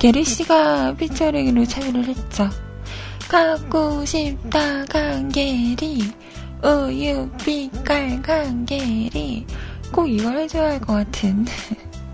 [0.00, 2.50] 게리 씨가 피처링으로 참여를 했죠.
[3.28, 6.12] 갖고 싶다 강게리
[6.64, 9.46] 우유 빛깔 강게리
[9.92, 11.46] 꼭 이걸 해줘야 할 것 같은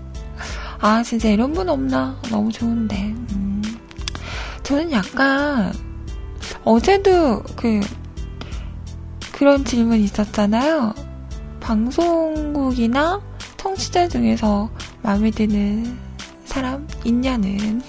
[0.79, 2.95] 아 진짜 이런 분 없나 너무 좋은데
[3.31, 3.63] 음.
[4.61, 5.73] 저는 약간
[6.63, 7.81] 어제도 그
[9.33, 10.93] 그런 질문 있었잖아요.
[11.59, 13.19] 방송국이나
[13.57, 14.69] 청취자 중에서
[15.01, 15.97] 마음에 드는
[16.45, 17.81] 사람 있냐는.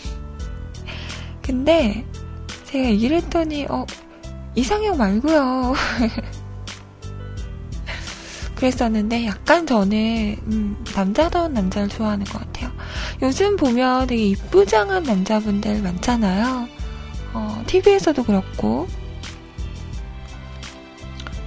[1.42, 2.04] 근데
[2.64, 3.86] 제가 얘기를 했더니, 어,
[4.54, 5.74] 이상형 말고요.
[8.56, 12.70] 그랬었는데 약간 저는 음, 남자다운 남자를 좋아하는 것 같아요.
[13.20, 16.68] 요즘 보면 되게 이쁘장한 남자분들 많잖아요.
[17.34, 18.86] 어, TV에서도 그렇고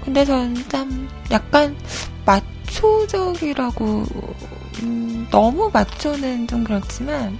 [0.07, 1.75] 근데 저는 참 약간
[2.25, 4.05] 마초적이라고
[4.83, 7.37] 음, 너무 마초는 좀 그렇지만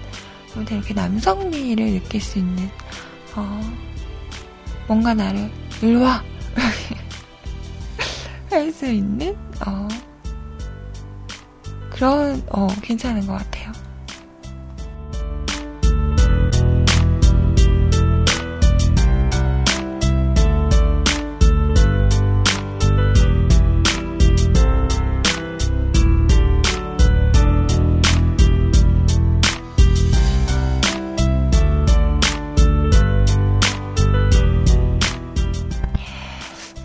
[0.53, 2.69] 이렇게 남성미를 느낄 수 있는
[3.37, 3.61] 어,
[4.85, 5.49] 뭔가 나를
[5.81, 6.21] 일와
[8.51, 9.33] 할 수 있는
[9.65, 9.87] 어,
[11.89, 13.71] 그런 어, 괜찮은 것 같아요.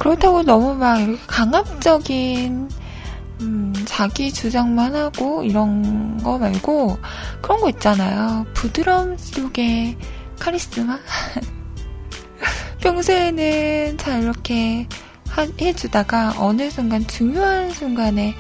[0.03, 2.68] 그렇다고 너무 막 이렇게 강압적인
[3.40, 6.98] 음, 자기 주장만 하고 이런 거 말고
[7.40, 8.44] 그런 거 있잖아요.
[8.53, 9.96] 부드러움 속에
[10.40, 10.98] 카리스마?
[12.82, 14.88] 평소에는 잘 이렇게
[15.28, 18.34] 하, 해주다가 어느 순간 중요한 순간에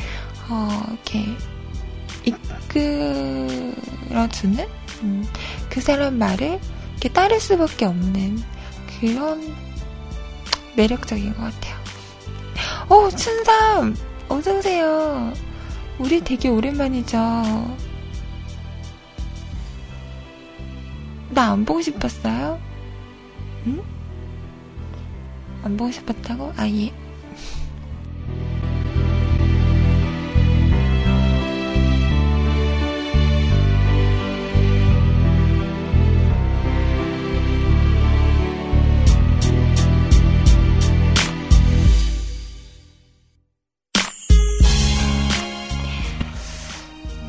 [0.48, 1.24] 어, 이렇게
[4.10, 4.66] 이끌어주는
[5.04, 5.24] 음,
[5.68, 6.58] 그 사람 말을
[6.90, 8.42] 이렇게 따를 수밖에 없는
[8.98, 9.71] 그런
[10.76, 11.76] 매력적인 것 같아요.
[12.88, 13.96] 어, 춘삼!
[14.28, 15.32] 어서오세요.
[15.98, 17.18] 우리 되게 오랜만이죠.
[21.30, 22.60] 나 안 보고 싶었어요?
[23.66, 23.82] 응?
[25.62, 26.52] 안 보고 싶었다고?
[26.56, 26.92] 아, 예.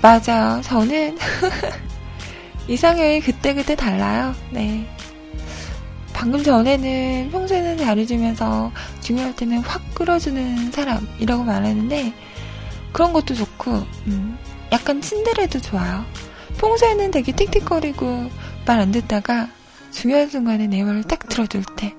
[0.03, 0.61] 맞아요.
[0.63, 1.17] 저는
[2.67, 4.35] 이상형이 그때그때 달라요.
[4.51, 4.85] 네.
[6.11, 12.13] 방금 전에는 평소에는 잘해주면서 중요할 때는 확 끌어주는 사람이라고 말하는데
[12.91, 13.71] 그런 것도 좋고
[14.07, 14.37] 음,
[14.73, 16.03] 약간 친데레도 좋아요.
[16.57, 18.29] 평소에는 되게 틱틱거리고
[18.65, 19.47] 말 안 듣다가
[19.91, 21.95] 중요한 순간에 내 말을 딱 들어줄 때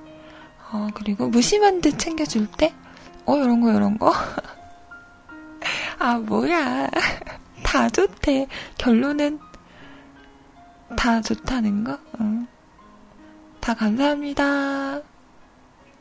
[0.73, 2.75] 어, 그리고 무심한 듯 챙겨줄 때
[3.25, 4.13] 어, 이런 거, 이런 거.
[5.99, 6.91] 아, 뭐야.
[7.75, 8.47] 다 좋대.
[8.79, 9.41] 결론은
[10.97, 11.99] 다 좋다는 거?
[12.21, 12.47] 응.
[13.59, 15.03] 다 감사합니다.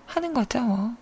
[0.05, 0.95] 하는 거죠, 뭐.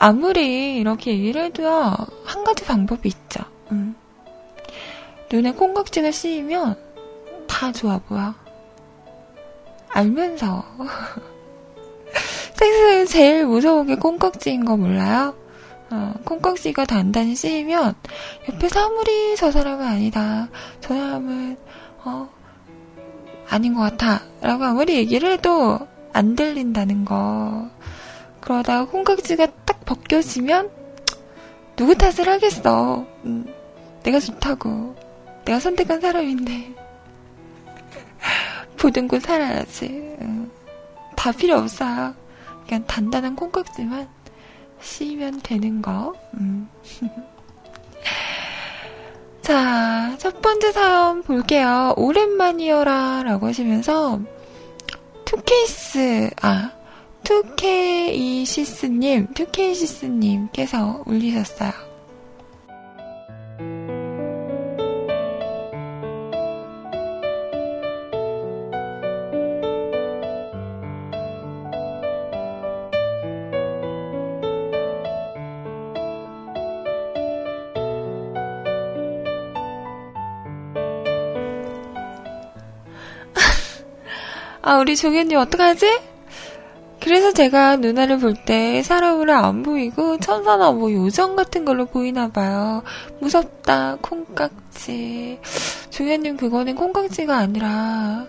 [0.00, 1.94] 아무리 이렇게 얘기를 해도요,
[2.24, 3.44] 한 가지 방법이 있죠.
[3.70, 3.94] 음.
[5.30, 6.74] 눈에 콩깍지가 씌이면
[7.46, 8.34] 다 좋아 보여.
[9.90, 10.64] 알면서.
[12.56, 15.34] 세상에 제일 무서운 게 콩깍지인 거 몰라요?
[15.90, 17.94] 어, 콩깍지가 단단히 씌이면
[18.48, 20.48] 옆에서 아무리 저 사람은 아니다.
[20.80, 21.58] 저 사람은
[22.04, 22.30] 어,
[23.50, 24.22] 아닌 것 같아.
[24.40, 25.78] 라고 아무리 얘기를 해도
[26.14, 27.68] 안 들린다는 거.
[28.50, 30.70] 그러다가 콩깍지가 딱 벗겨지면
[31.76, 33.06] 누구 탓을 하겠어.
[33.24, 33.46] 음,
[34.02, 34.96] 내가 좋다고.
[35.44, 36.74] 내가 선택한 사람인데.
[38.76, 39.86] 보든곳 살아야지.
[40.20, 40.50] 음,
[41.16, 42.12] 다 필요 없어요.
[42.66, 44.08] 그냥 단단한 콩깍지만
[44.80, 46.16] 씌면 되는 거.
[46.34, 46.68] 음.
[49.42, 51.94] 자, 첫 번째 사연 볼게요.
[51.96, 54.20] 오랜만이여라 라고 하시면서,
[55.24, 56.79] 투케이스, 아,
[57.22, 58.88] 투케이시스님,
[59.34, 61.90] 투케이시스님께서 올리셨어요.
[84.62, 86.09] 아, 우리 종현님 어떡하지?
[87.02, 92.82] 그래서 제가 누나를 볼 때 사람으로 안 보이고 천사나 뭐 요정 같은 걸로 보이나 봐요.
[93.20, 95.40] 무섭다, 콩깍지.
[95.90, 98.26] 종현님 그거는 콩깍지가 아니라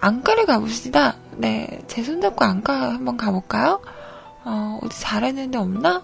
[0.00, 1.16] 안과를 가봅시다.
[1.36, 3.80] 네, 제 손잡고 안과 한번 가볼까요?
[4.44, 6.02] 어, 어디 잘하는 데 없나?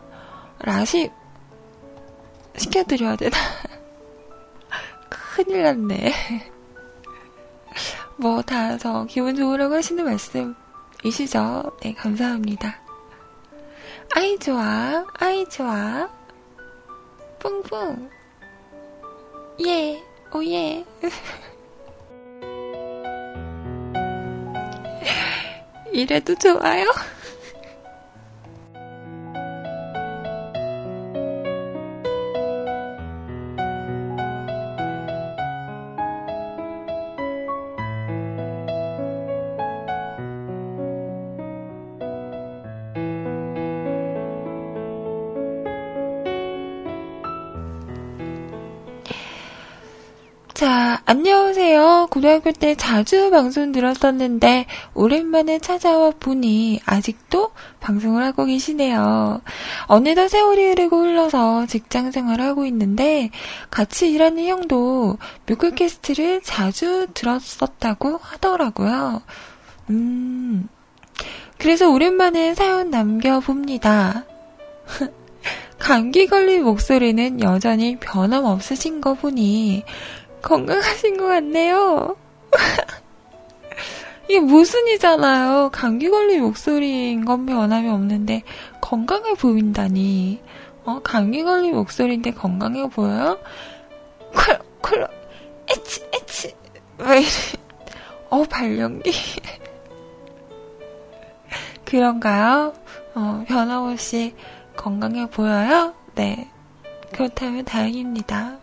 [0.60, 1.10] 라식
[2.56, 3.36] 시켜드려야 되나?
[5.08, 6.12] 큰일 났네.
[8.16, 10.54] 뭐, 다 저 기분 좋으라고 하시는 말씀
[11.06, 11.62] 이시죠?
[11.82, 12.80] 네, 감사합니다.
[14.16, 15.06] 아이, 좋아.
[15.20, 16.10] 아이, 좋아.
[17.38, 18.10] 뿡뿡.
[19.64, 20.02] 예,
[20.34, 20.84] 오예.
[25.92, 26.86] 이래도 좋아요?
[50.56, 52.08] 자, 안녕하세요.
[52.10, 57.50] 고등학교 때 자주 방송 들었었는데, 오랜만에 찾아와 보니, 아직도
[57.80, 59.42] 방송을 하고 계시네요.
[59.86, 63.28] 어느덧 세월이 흐르고 흘러서 직장 생활을 하고 있는데,
[63.70, 69.20] 같이 일하는 형도 뮤클캐스트를 자주 들었었다고 하더라고요.
[69.90, 70.70] 음,
[71.58, 74.24] 그래서 오랜만에 사연 남겨봅니다.
[75.78, 79.84] 감기 걸린 목소리는 여전히 변함없으신 거 보니,
[80.46, 82.14] 건강하신 것 같네요.
[84.28, 85.70] 이게 무슨이잖아요.
[85.72, 88.44] 감기 걸린 목소리인 건 변함이 없는데
[88.80, 90.40] 건강해 보인다니.
[90.84, 93.40] 어, 감기 걸린 목소리인데 건강해 보여요?
[94.32, 95.08] 콜, 콜,
[95.68, 96.54] 에치, 에치.
[96.98, 97.28] 왜 이래.
[98.30, 99.10] 어, 발연기.
[101.84, 102.72] 그런가요?
[103.16, 104.32] 어, 변함없이
[104.76, 105.92] 건강해 보여요?
[106.14, 106.48] 네.
[107.12, 108.58] 그렇다면 다행입니다.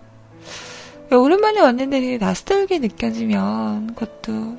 [1.12, 4.58] 오랜만에 왔는데 낯설게 느껴지면 그것도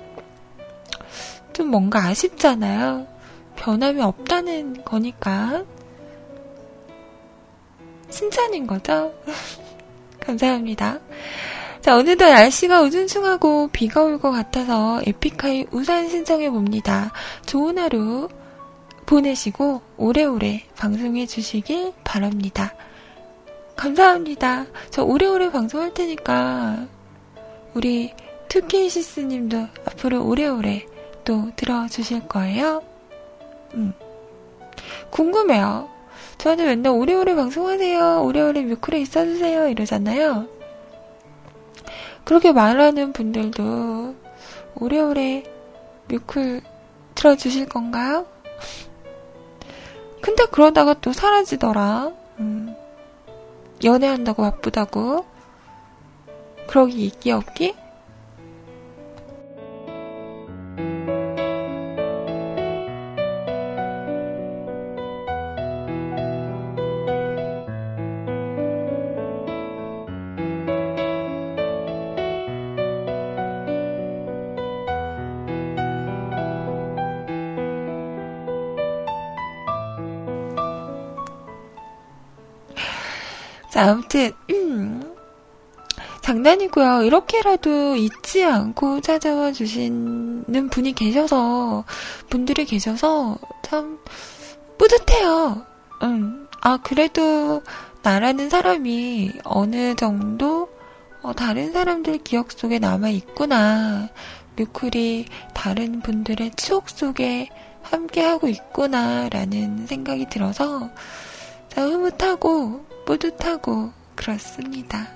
[1.53, 3.07] 좀 뭔가 아쉽잖아요.
[3.57, 5.64] 변함이 없다는 거니까.
[8.09, 9.12] 칭찬인 거죠?
[10.20, 11.01] 감사합니다.
[11.80, 17.12] 자, 오늘도 날씨가 우중충하고 비가 올 것 같아서 에픽하이 우산 신청해 봅니다.
[17.47, 18.28] 좋은 하루
[19.07, 22.72] 보내시고 오래오래 방송해 주시길 바랍니다.
[23.77, 24.66] 감사합니다.
[24.91, 26.87] 저 오래오래 방송할 테니까
[27.75, 28.14] 우리
[28.49, 30.87] 투케이시스 님도 앞으로 오래오래
[31.25, 32.83] 또 들어주실 거예요?
[33.75, 33.93] 음.
[35.11, 35.89] 궁금해요.
[36.39, 38.22] 저한테 맨날 오래오래 방송하세요.
[38.22, 39.68] 오래오래 뮤클에 있어주세요.
[39.68, 40.47] 이러잖아요.
[42.25, 44.14] 그렇게 말하는 분들도
[44.77, 45.45] 오래오래
[46.09, 46.62] 뮤클
[47.14, 48.27] 들어주실 건가요?
[50.20, 52.12] 근데 그러다가 또 사라지더라.
[52.41, 52.75] 음.
[53.85, 55.26] 연애한다고 바쁘다고
[56.66, 57.84] 그러기 있기 없기?
[83.75, 85.16] 자, 아무튼, 음,
[86.20, 87.03] 장난이고요.
[87.03, 91.83] 이렇게라도 잊지 않고 찾아와 주시는 분이 계셔서,
[92.31, 93.99] 분들이 계셔서 참
[94.79, 95.66] 뿌듯해요.
[96.05, 97.62] 음, 아, 그래도
[98.05, 100.68] 나라는 사람이 어느 정도
[101.22, 104.09] 어, 다른 사람들 기억 속에 남아 있구나.
[104.55, 107.49] 뮤클이 다른 분들의 추억 속에
[107.83, 110.91] 함께하고 있구나라는 생각이 들어서
[111.75, 115.09] 흐뭇하고 뿌듯하고 그렇습니다.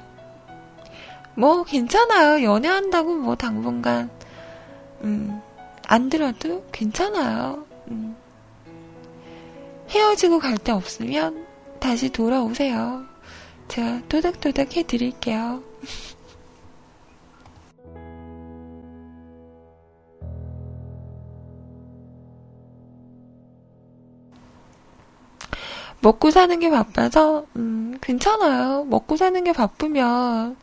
[1.35, 2.43] 뭐 괜찮아요.
[2.45, 4.11] 연애한다고 뭐 당분간
[5.03, 5.41] 음,
[5.87, 7.65] 안 들어도 괜찮아요.
[7.91, 8.17] 음.
[9.91, 11.47] 헤어지고 갈 데 없으면
[11.81, 13.05] 다시 돌아오세요.
[13.69, 15.63] 제가 또닥또닥 해드릴게요.
[26.01, 28.85] 먹고 사는 게 바빠서, 음, 괜찮아요.
[28.85, 30.57] 먹고 사는 게 바쁘면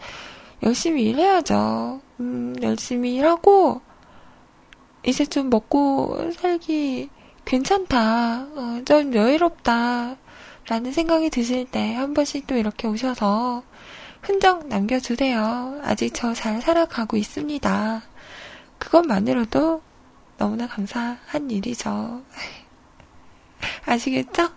[0.63, 2.01] 열심히 일해야죠.
[2.19, 3.81] 음, 열심히 일하고,
[5.05, 7.09] 이제 좀 먹고 살기
[7.45, 8.47] 괜찮다.
[8.55, 10.17] 어, 좀 여유롭다.
[10.67, 13.61] 라는 생각이 드실 때 한 번씩 또 이렇게 오셔서
[14.21, 15.79] 흔적 남겨주세요.
[15.83, 18.01] 아직 저 잘 살아가고 있습니다.
[18.79, 19.81] 그것만으로도
[20.37, 22.23] 너무나 감사한 일이죠.
[23.85, 24.49] 아시겠죠?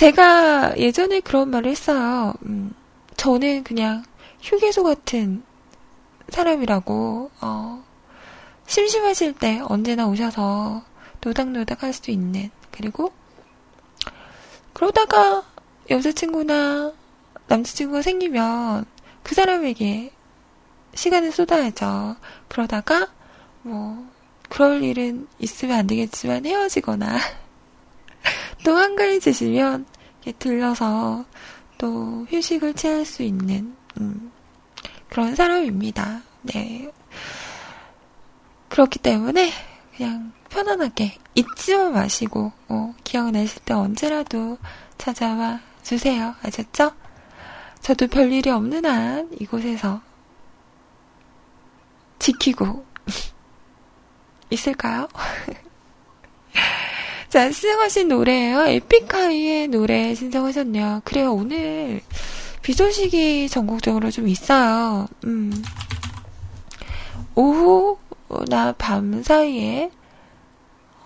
[0.00, 2.32] 제가 예전에 그런 말을 했어요.
[2.46, 2.74] 음,
[3.18, 4.02] 저는 그냥
[4.40, 5.42] 휴게소 같은
[6.30, 7.84] 사람이라고, 어,
[8.66, 10.82] 심심하실 때 언제나 오셔서
[11.20, 13.12] 노닥노닥 할 수 있는, 그리고,
[14.72, 15.44] 그러다가
[15.90, 16.94] 여자친구나
[17.48, 18.86] 남자친구가 생기면
[19.22, 20.14] 그 사람에게
[20.94, 22.16] 시간을 쏟아야죠.
[22.48, 23.08] 그러다가,
[23.60, 24.08] 뭐,
[24.48, 27.18] 그럴 일은 있으면 안 되겠지만 헤어지거나,
[28.64, 29.86] 또 한가해지시면
[30.38, 31.24] 들러서
[31.78, 34.30] 또 휴식을 취할 수 있는 음,
[35.08, 36.22] 그런 사람입니다.
[36.42, 36.90] 네.
[38.68, 39.52] 그렇기 때문에
[39.96, 44.58] 그냥 편안하게 잊지만 마시고 어, 기억나실 때 언제라도
[44.98, 46.34] 찾아와 주세요.
[46.42, 46.92] 아셨죠?
[47.80, 50.00] 저도 별일이 없는 한 이곳에서
[52.18, 52.84] 지키고
[54.50, 55.08] 있을까요?
[57.30, 58.66] 자, 신청하신 노래예요.
[58.66, 61.02] 에픽하이의 노래 신청하셨네요.
[61.04, 62.00] 그래요, 오늘
[62.60, 65.06] 비 소식이 전국적으로 좀 있어요.
[65.24, 65.62] 음.
[67.36, 69.92] 오후나 밤 사이에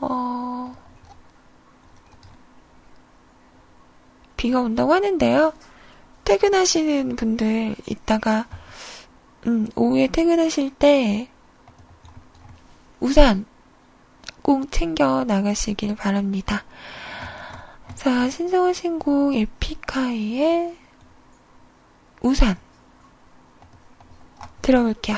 [0.00, 0.74] 어,
[4.38, 5.52] 비가 온다고 하는데요.
[6.24, 8.46] 퇴근하시는 분들 이따가
[9.46, 11.28] 음, 오후에 퇴근하실 때
[13.00, 13.44] 우산
[14.45, 16.64] 꼭 챙겨 나가시길 바랍니다.
[17.95, 20.76] 자, 신성한 곡 에픽하이의
[22.20, 22.55] 우산
[24.61, 25.16] 들어볼게요.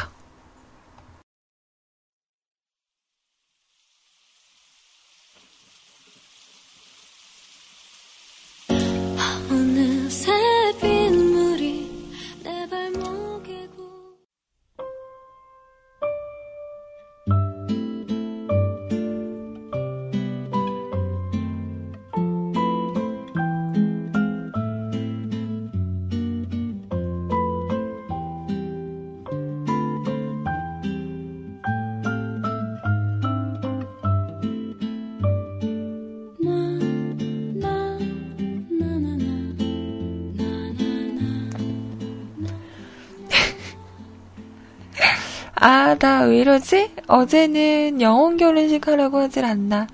[45.69, 46.93] 아, 나 왜 이러지?
[47.09, 49.89] 어제는 영혼 결혼식 하라고 하질 않나.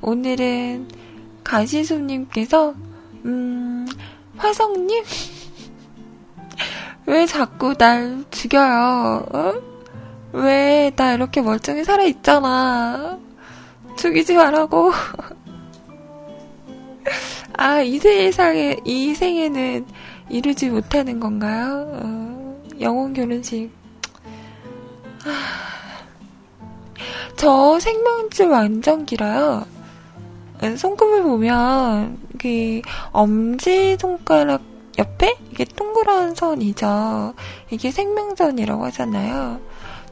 [0.00, 0.88] 오늘은
[1.44, 2.74] 가시수님께서,
[3.26, 3.86] 음,
[4.38, 5.04] 화성님?
[7.06, 9.26] 왜 자꾸 날 죽여요?
[9.30, 9.52] 어?
[10.32, 13.18] 왜 나 이렇게 멀쩡히 살아있잖아.
[13.98, 14.92] 죽이지 말라고.
[17.52, 19.84] 아, 이 세상에, 이 생에는
[20.30, 22.00] 이루지 못하는 건가요?
[22.02, 23.70] 어, 영혼 결혼식
[27.36, 29.64] 저 생명줄 완전 길어요.
[30.76, 34.62] 손금을 보면 그 엄지 손가락
[34.98, 37.34] 옆에 이게 동그란 선이죠.
[37.70, 39.60] 이게 생명선이라고 하잖아요.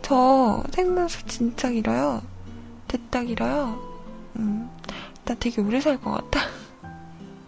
[0.02, 2.22] 저 생명선 진짜 길어요.
[2.86, 3.76] 됐다 길어요.
[4.36, 4.70] 음,
[5.24, 6.46] 나 되게 오래 살 것 같다.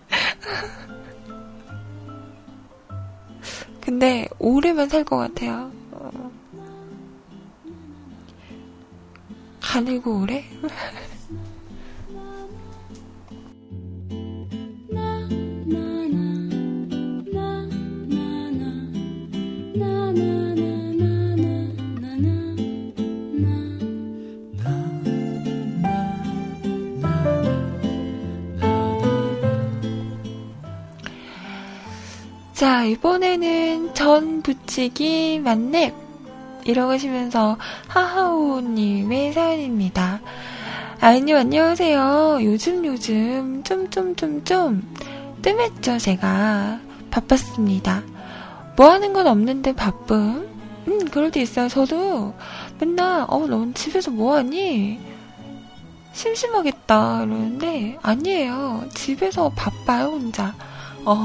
[3.80, 5.70] 근데 오래만 살 것 같아요.
[9.68, 10.44] 가늘고 오래?
[32.54, 36.07] 자, 이번에는 전 부치기 만렙
[36.68, 37.56] 이러고 하시면서
[37.88, 40.20] 하하오님의 사연입니다.
[41.00, 42.40] 아이님 안녕하세요.
[42.42, 44.94] 요즘 요즘 좀 좀 좀 좀
[45.40, 46.78] 뜸했죠 제가
[47.10, 48.02] 바빴습니다.
[48.76, 50.46] 뭐 하는 건 없는데 바쁨?
[50.86, 51.68] 음 그럴 때 있어요.
[51.68, 52.34] 저도
[52.78, 55.00] 맨날 어넌 집에서 뭐 하니?
[56.12, 58.84] 심심하겠다 이러는데 아니에요.
[58.92, 60.54] 집에서 바빠요 혼자.
[61.06, 61.24] 어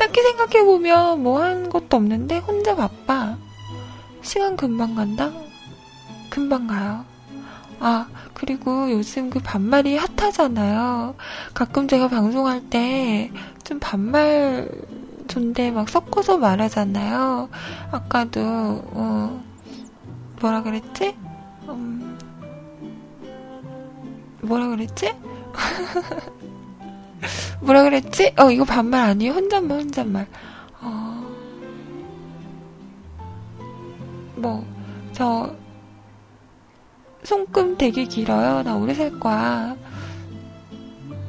[0.00, 3.36] 딱히 생각해보면 뭐 하는 것도 없는데 혼자 바빠.
[4.22, 5.30] 시간 금방 간다?
[6.30, 7.04] 금방 가요.
[7.80, 11.14] 아, 그리고 요즘 그 반말이 핫하잖아요.
[11.54, 13.30] 가끔 제가 방송할 때
[13.70, 14.68] 좀 반말
[15.28, 17.48] 존대 막 섞어서 말하잖아요.
[17.92, 19.44] 아까도, 어,
[20.40, 21.16] 뭐라 그랬지?
[21.68, 22.18] 음,
[24.42, 25.14] 뭐라 그랬지?
[27.60, 28.34] 뭐라 그랬지?
[28.38, 29.32] 어, 이거 반말 아니에요?
[29.32, 30.26] 혼잣말, 혼잣말.
[30.80, 31.30] 어,
[34.36, 34.64] 뭐,
[35.12, 35.54] 저,
[37.22, 38.62] 손금 되게 길어요.
[38.62, 39.76] 나 오래 살 거야.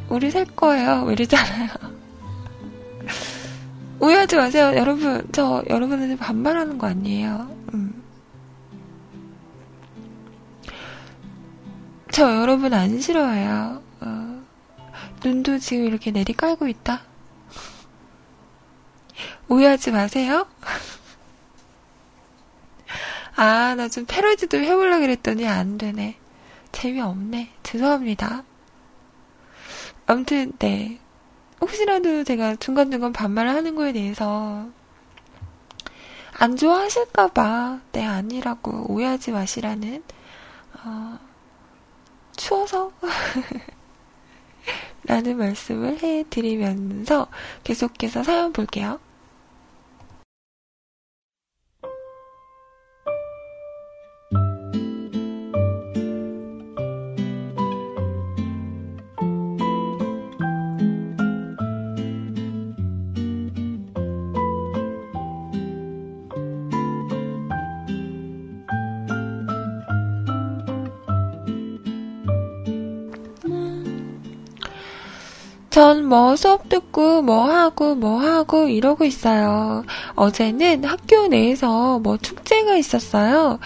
[0.10, 1.04] 오래 살 거예요.
[1.04, 1.70] 왜 이러잖아요.
[4.00, 4.72] 오해하지 마세요.
[4.76, 7.48] 여러분, 저 여러분한테 반말하는 거 아니에요.
[7.74, 8.02] 음.
[12.12, 13.82] 저 여러분 안 싫어해요.
[15.24, 15.28] 어.
[15.28, 17.02] 눈도 지금 이렇게 내리깔고 있다.
[19.50, 20.48] 오해하지 마세요.
[23.36, 26.18] 아, 나 좀 패러디도 해보려 그랬더니 안 되네.
[26.72, 27.52] 재미없네.
[27.64, 28.44] 죄송합니다.
[30.06, 31.00] 아무튼, 네.
[31.62, 34.68] 혹시라도 제가 중간중간 반말을 하는 거에 대해서
[36.38, 40.04] 안 좋아하실까봐, 네, 아니라고 오해하지 마시라는,
[40.84, 41.20] 어,
[42.36, 42.92] 추워서,
[45.06, 47.28] 라는 말씀을 해드리면서
[47.64, 48.99] 계속해서 사연 볼게요.
[75.72, 79.84] 전 뭐 수업 듣고 뭐 하고 뭐 하고 이러고 있어요.
[80.16, 83.60] 어제는 학교 내에서 뭐 축제가 있었어요.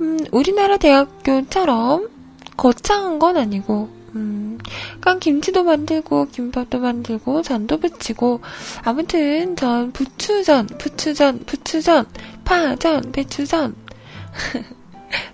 [0.00, 2.08] 음, 우리나라 대학교처럼
[2.56, 4.58] 거창한 건 아니고, 음,
[5.00, 8.40] 그냥 김치도 만들고, 김밥도 만들고, 전도 부치고,
[8.82, 12.06] 아무튼 전 부추전, 부추전, 부추전,
[12.44, 13.74] 파전, 배추전.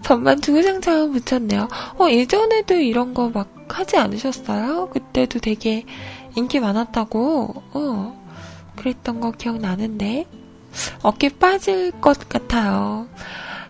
[0.02, 1.68] 전만 주구장창 붙였네요.
[1.98, 4.90] 어, 예전에도 이런 거 막 하지 않으셨어요?
[4.90, 5.84] 그때도 되게
[6.34, 8.26] 인기 많았다고, 어,
[8.76, 10.26] 그랬던 거 기억나는데.
[11.02, 13.08] 어깨 빠질 것 같아요.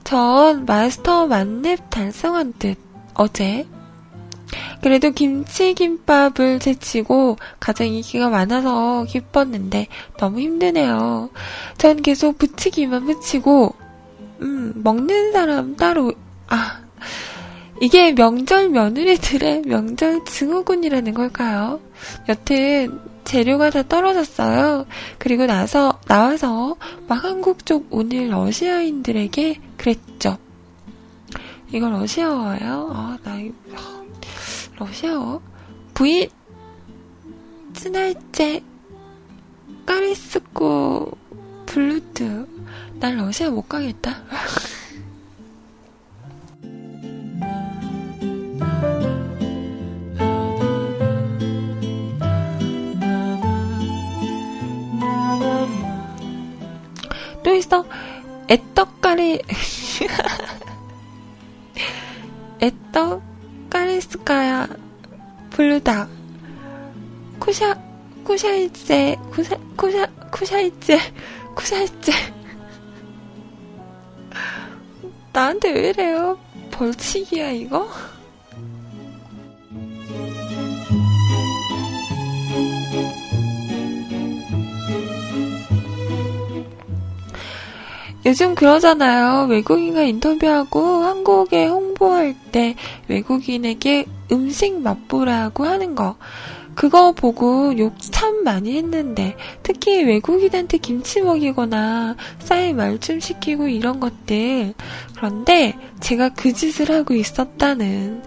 [0.05, 2.78] 전 마스터 만렙 달성한 듯,
[3.14, 3.66] 어제.
[4.80, 9.88] 그래도 김치김밥을 제치고 가장 인기가 많아서 기뻤는데
[10.18, 11.30] 너무 힘드네요.
[11.78, 13.74] 전 계속 붙이기만 붙이고
[14.42, 16.12] 음, 먹는 사람 따로,
[16.49, 16.82] 아,
[17.81, 21.81] 이게 명절 며느리들의 명절 증후군이라는 걸까요?
[22.29, 24.87] 여튼, 재료가 다 떨어졌어요.
[25.18, 30.39] 그리고 나서, 나와서 막 한국 쪽 오늘 러시아인들에게 그랬죠.
[31.72, 32.91] 이거 러시아어예요?
[32.95, 33.55] 아, 나 이거,
[34.79, 35.41] 러시아어?
[35.93, 36.31] 부인,
[37.74, 38.62] 츠날제,
[39.85, 41.11] 까리스코,
[41.66, 42.47] 블루투.
[42.99, 44.22] 난 러시아 못 가겠다.
[57.57, 57.84] 또 있어.
[58.48, 59.40] 애떡가리,
[62.61, 64.68] 애떡가리스카야,
[65.50, 66.09] 블루다.
[67.38, 67.78] 쿠샤,
[68.24, 70.98] 쿠샤이제, 쿠샤, 쿠샤, 쿠샤이제,
[71.54, 72.12] 쿠샤이제.
[75.32, 76.38] 나한테 왜 이래요?
[76.70, 77.88] 벌칙이야, 이거?
[88.27, 89.47] 요즘 그러잖아요.
[89.47, 92.74] 외국인과 인터뷰하고 한국에 홍보할 때
[93.07, 96.16] 외국인에게 음식 맛보라고 하는 거.
[96.74, 104.74] 그거 보고 욕 참 많이 했는데 특히 외국인한테 김치 먹이거나 쌀 말춤 시키고 이런 것들
[105.14, 108.22] 그런데 제가 그 짓을 하고 있었다는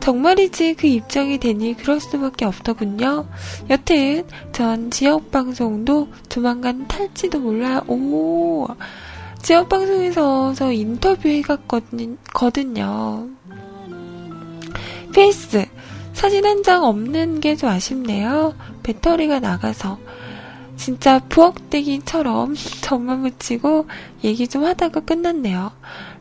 [0.00, 3.26] 정말이지 그 입장이 되니 그럴 수밖에 없더군요.
[3.70, 7.82] 여튼 전 지역 방송도 조만간 탈지도 몰라요.
[7.86, 8.66] 오
[9.42, 13.28] 지역 방송에서 저 인터뷰 해갔거든요.
[15.14, 15.66] face
[16.12, 18.54] 사진 한 장 없는 게 좀 아쉽네요.
[18.82, 19.98] 배터리가 나가서.
[20.76, 23.86] 진짜 부엌데기처럼 점만 붙이고
[24.24, 25.72] 얘기 좀 하다가 끝났네요.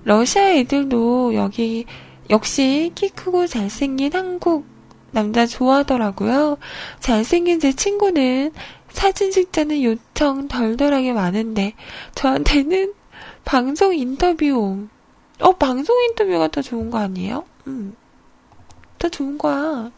[0.04, 1.86] 러시아 애들도 여기
[2.30, 4.66] 역시 키 크고 잘생긴 한국
[5.12, 6.58] 남자 좋아하더라고요.
[7.00, 8.52] 잘생긴 제 친구는
[8.90, 11.74] 사진 찍자는 요청 덜덜하게 많은데
[12.16, 12.94] 저한테는
[13.48, 14.90] 방송 인터뷰
[15.40, 17.46] 어 방송 인터뷰가 더 좋은 거 아니에요?
[17.68, 17.96] 음.
[19.00, 19.90] 더 좋은 거야.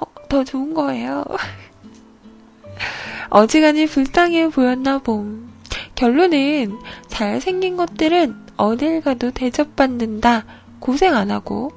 [0.00, 1.24] 어, 더 좋은 거예요.
[3.30, 5.48] 어지간히 불쌍해 보였나 봄.
[5.94, 6.76] 결론은
[7.06, 10.44] 잘생긴 것들은 어딜 가도 대접받는다.
[10.80, 11.70] 고생 안 하고.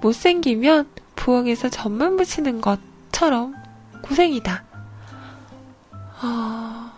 [0.00, 3.54] 못생기면 부엌에서 전만 붙이는 것처럼
[4.00, 4.64] 고생이다.
[6.22, 6.90] 어,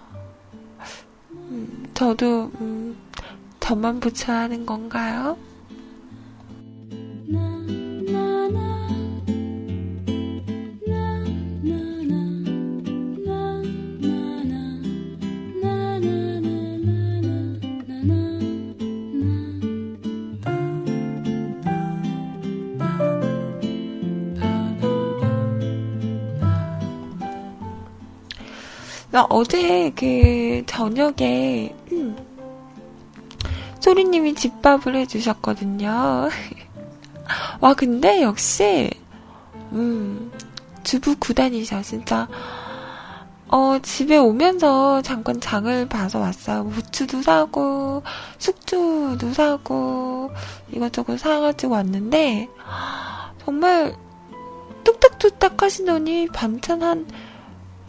[1.32, 2.96] 음, 저도, 음,
[3.64, 5.38] 전만 붙여야 하는 건가요?
[29.10, 31.83] 나 어제 그 저녁에 음,
[33.84, 36.30] 소리님이 집밥을 해주셨거든요.
[37.60, 38.88] 와 근데 역시
[39.72, 40.32] 음
[40.82, 42.26] 주부 구단이셔 진짜.
[43.48, 46.66] 어, 집에 오면서 잠깐 장을 봐서 왔어요.
[46.70, 48.02] 부추도 사고,
[48.38, 50.30] 숙주도 사고,
[50.72, 52.48] 이것저것 사가지고 왔는데,
[53.44, 53.94] 정말
[54.82, 57.06] 뚝딱뚝딱 하시더니 반찬 한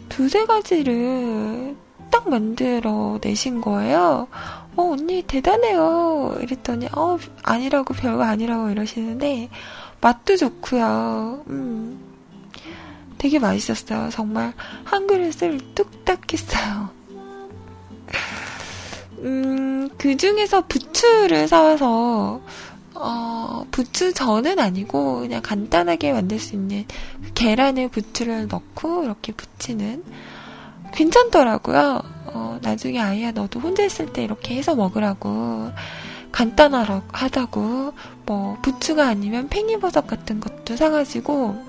[0.08, 1.74] 두세 가지를
[2.10, 4.28] 딱 만들어 내신 거예요.
[4.76, 6.36] 어, 언니 대단해요.
[6.42, 9.48] 이랬더니, 어, 아니라고, 별거 아니라고 이러시는데,
[10.00, 11.44] 맛도 좋고요.
[11.48, 11.98] 음,
[13.18, 14.10] 되게 맛있었어요.
[14.10, 14.52] 정말
[14.84, 16.90] 한 그릇을 뚝딱 했어요.
[19.20, 22.40] 음, 그 중에서 부추를 사와서,
[22.94, 26.86] 어, 부추 전은 아니고 그냥 간단하게 만들 수 있는
[27.34, 30.02] 계란에 부추를 넣고 이렇게 부치는
[30.96, 32.02] 괜찮더라고요.
[32.26, 35.70] 어, 나중에 아이야 너도 혼자 있을 때 이렇게 해서 먹으라고
[36.32, 37.92] 간단하다고
[38.26, 41.62] 뭐 부추가 아니면 팽이버섯 같은 것도 사가지고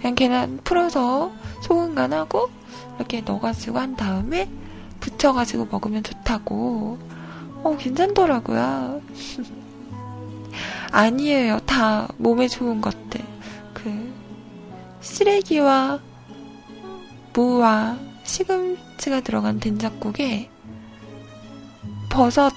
[0.00, 1.32] 그냥 계란 풀어서
[1.62, 2.48] 소금 간하고
[2.96, 4.48] 이렇게 넣어가지고 한 다음에
[5.00, 6.98] 부쳐가지고 먹으면 좋다고
[7.62, 9.02] 어 괜찮더라고요.
[10.92, 11.58] 아니에요.
[11.66, 13.20] 다 몸에 좋은 것들.
[13.74, 14.12] 그,
[15.00, 15.98] 쓰레기와
[17.34, 20.50] 무와 시금치가 들어간 된장국에
[22.10, 22.52] 버섯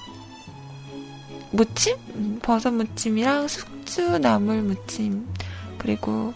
[1.52, 1.96] 무침?
[2.14, 5.26] 음, 버섯 무침이랑 숙주 나물 무침.
[5.78, 6.34] 그리고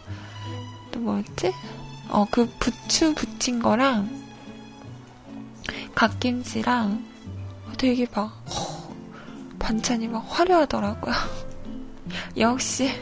[0.91, 1.53] 또 뭐였지?
[2.09, 4.25] 어, 그 부추 부친 거랑
[5.95, 7.05] 갓김치랑
[7.79, 8.91] 되게 막, 허,
[9.59, 11.15] 반찬이 막 화려하더라고요.
[12.37, 12.91] 역시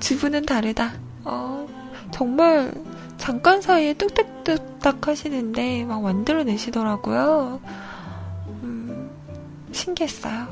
[0.00, 0.94] 주부는 다르다.
[1.24, 1.66] 어,
[2.12, 2.72] 정말
[3.22, 7.60] 잠깐 사이에 뚝딱뚝딱 하시는데 막 만들어내시더라고요.
[8.64, 9.10] 음,
[9.70, 10.48] 신기했어요.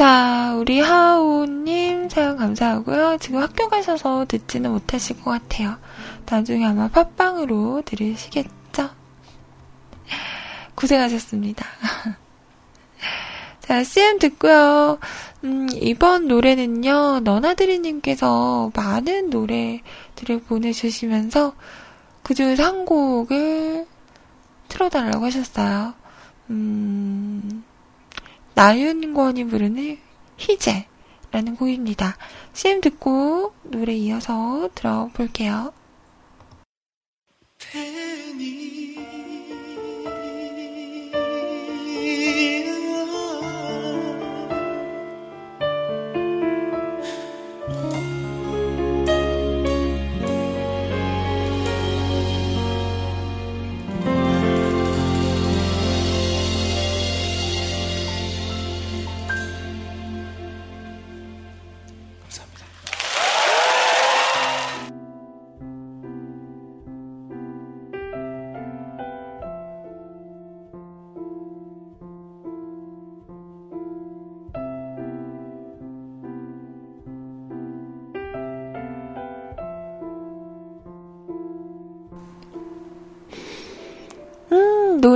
[0.00, 3.18] 자, 우리 하우님 사연 감사하고요.
[3.20, 5.76] 지금 학교 가셔서 듣지는 못하실 것 같아요.
[6.24, 8.88] 나중에 아마 팟빵으로 들으시겠죠?
[10.74, 11.66] 고생하셨습니다.
[13.60, 14.98] 자, CM 듣고요.
[15.44, 21.52] 음, 이번 노래는요, 너나드리님께서 많은 노래들을 보내주시면서
[22.22, 23.86] 그 중에서 한 곡을
[24.68, 25.92] 틀어달라고 하셨어요.
[26.48, 27.64] 음,
[28.54, 29.98] 나윤권이 부르는
[30.38, 32.16] 희재라는 곡입니다.
[32.52, 35.72] CM 듣고 노래 이어서 들어볼게요.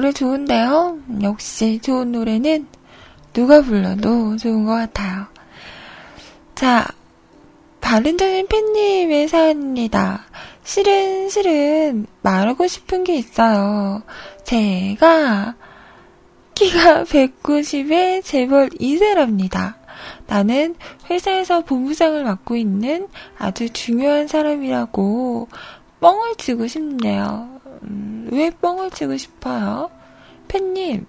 [0.05, 0.99] 노래 좋은데요?
[1.23, 2.67] 역시 좋은 노래는
[3.33, 5.25] 누가 불러도 좋은 것 같아요.
[6.55, 6.87] 자,
[7.81, 10.27] 바른정인 팬님의 사연입니다.
[10.63, 14.03] 실은, 실은 말하고 싶은 게 있어요.
[14.43, 15.55] 제가
[16.55, 19.77] 키가 190에 재벌 2세랍니다.
[20.27, 20.75] 나는
[21.09, 25.49] 회사에서 본부장을 맡고 있는 아주 중요한 사람이라고
[26.01, 27.54] 뻥을 치고 싶네요.
[27.85, 29.91] 음, 왜 뻥을 치고 싶어요?
[30.49, 31.07] 팬님,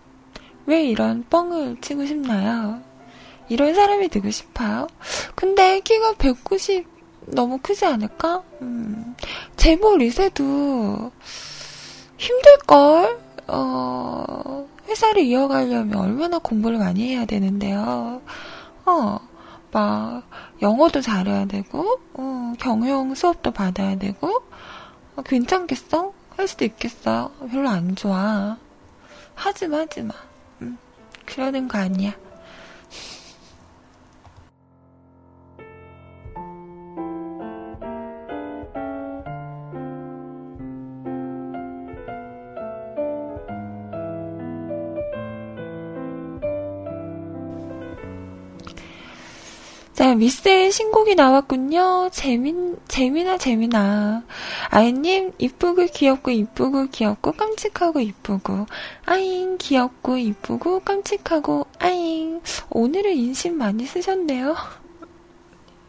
[0.65, 2.81] 왜 이런 뻥을 치고 싶나요?
[3.49, 4.87] 이런 사람이 되고 싶어요?
[5.35, 6.87] 근데 키가 190
[7.27, 8.43] 너무 크지 않을까?
[8.61, 9.15] 음,
[9.55, 11.11] 재벌 2세도
[12.17, 13.19] 힘들걸?
[13.47, 18.21] 어, 회사를 이어가려면 얼마나 공부를 많이 해야 되는데요.
[18.85, 19.19] 어,
[19.71, 20.23] 막,
[20.61, 24.43] 영어도 잘해야 되고, 어, 경영 수업도 받아야 되고,
[25.15, 26.13] 어, 괜찮겠어?
[26.37, 27.31] 할 수도 있겠어.
[27.51, 28.57] 별로 안 좋아.
[29.35, 30.13] 하지마, 하지마.
[30.61, 30.77] 음,
[31.25, 32.13] 그러는 거 아니야.
[49.95, 52.09] 자, 미스의 신곡이 나왔군요.
[52.11, 54.23] 재민, 재미나, 재미나.
[54.69, 58.65] 아이님, 이쁘고 귀엽고, 이쁘고, 귀엽고, 깜찍하고, 이쁘고.
[59.05, 62.41] 아잉, 귀엽고, 이쁘고, 깜찍하고, 아잉.
[62.71, 64.57] 오늘은 인심 많이 쓰셨네요.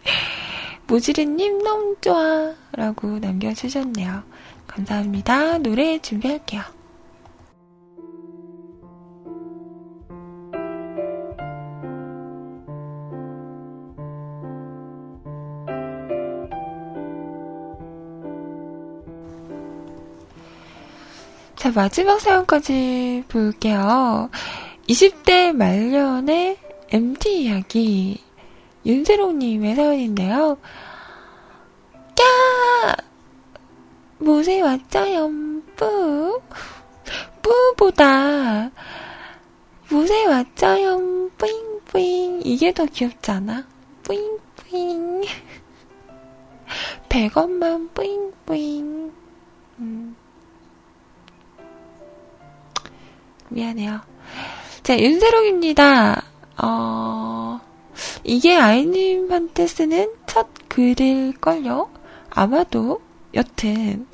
[0.87, 2.55] 모지리님, 너무 좋아.
[2.75, 4.23] 라고 남겨주셨네요.
[4.69, 5.59] 감사합니다.
[5.59, 6.76] 노래 준비할게요.
[21.67, 24.31] 자, 마지막 사연까지 볼게요.
[24.89, 26.59] 20대 말년의
[26.91, 28.23] MT 이야기.
[28.85, 30.59] 윤세롱님의 사연인데요.
[32.15, 32.97] 까!
[34.19, 35.29] 모세 왔자요,
[35.75, 36.41] 뿌.
[37.43, 38.71] 뿌보다
[39.91, 42.43] 모세 왔자요, 뿌잉뿌잉.
[42.45, 43.67] 이게 더 귀엽잖아.
[44.05, 45.23] 뿌잉뿌잉.
[47.09, 49.13] 100원만 뿌잉뿌잉.
[49.81, 50.17] 음.
[53.49, 54.01] 미안해요.
[54.83, 56.23] 자, 윤세롱입니다.
[56.63, 57.61] 어,
[58.25, 61.91] 이게 아이님한테 쓰는 첫 글일걸요?
[62.31, 63.01] 아마도.
[63.35, 64.07] 여튼,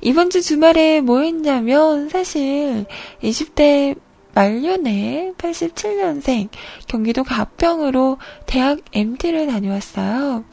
[0.00, 2.86] 이번 주 주말에 뭐 했냐면, 사실,
[3.22, 3.96] 20대
[4.34, 6.48] 말년에 87년생
[6.86, 10.44] 경기도 가평으로 대학 MT를 다녀왔어요.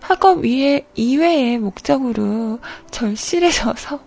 [0.00, 2.60] 학업 위에, 이외의 목적으로
[2.90, 4.00] 절실해져서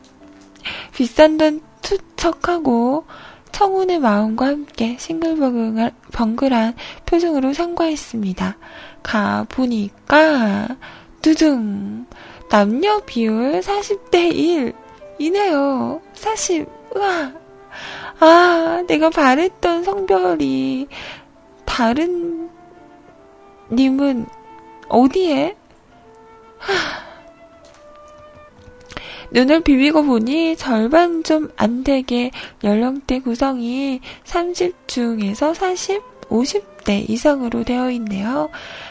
[0.96, 3.06] 비싼 돈 투척하고
[3.54, 6.74] 청운의 마음과 함께 싱글벙글한
[7.06, 8.58] 표정으로 상과했습니다.
[9.04, 10.68] 가 보니까
[11.22, 12.06] 두둥
[12.50, 14.74] 남녀 비율 40대 1
[15.20, 16.02] 이네요.
[16.14, 16.68] 40.
[16.96, 17.32] 우와.
[18.20, 20.88] 아, 내가 바랬던 성별이
[21.66, 22.50] 다른
[23.72, 24.26] 님은
[24.90, 25.56] 어디에?
[26.58, 27.13] 하.
[29.34, 32.32] 눈을 비비고 보니 절반 좀 안 되게
[32.64, 38.50] 연령대 구성이 30 중에서 40, 50대 이상으로 되어 있네요.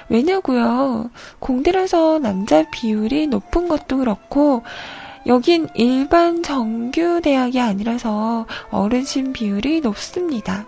[0.09, 1.11] 왜냐고요?
[1.39, 4.63] 공대라서 남자 비율이 높은 것도 그렇고
[5.27, 10.67] 여긴 일반 정규 대학이 아니라서 어르신 비율이 높습니다.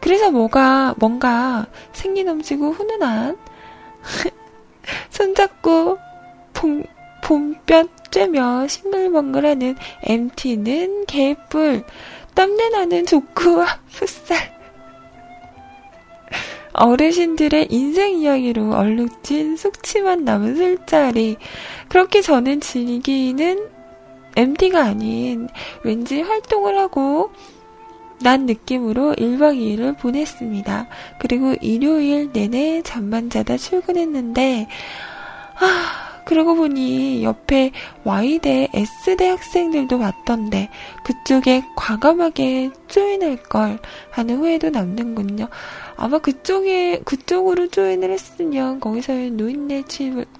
[0.00, 3.36] 그래서 뭐가 뭔가 생기 넘치고 훈훈한
[5.10, 5.98] 손잡고
[6.52, 6.84] 봄,
[7.22, 11.84] 봄볕 쬐며 싱글벙글하는 MT는 개뿔,
[12.34, 14.56] 땀내 나는 족구와 풋살.
[16.72, 21.36] 어르신들의 인생 이야기로 얼룩진 숙취만 남은 술자리.
[21.88, 23.68] 그렇게 저는 즐기는
[24.34, 25.48] MT가 아닌
[25.82, 27.30] 왠지 활동을 하고
[28.20, 30.88] 난 느낌으로 1박 2일을 보냈습니다.
[31.18, 34.68] 그리고 일요일 내내 잠만 자다 출근했는데,
[35.58, 37.70] 아, 그러고 보니 옆에
[38.04, 40.68] Y대, S대 학생들도 왔던데
[41.04, 43.78] 그쪽에 과감하게 조인할 걸
[44.10, 45.46] 하는 후회도 남는군요.
[45.96, 49.84] 아마 그쪽에 그쪽으로 조인을 했으면 거기서의 노인네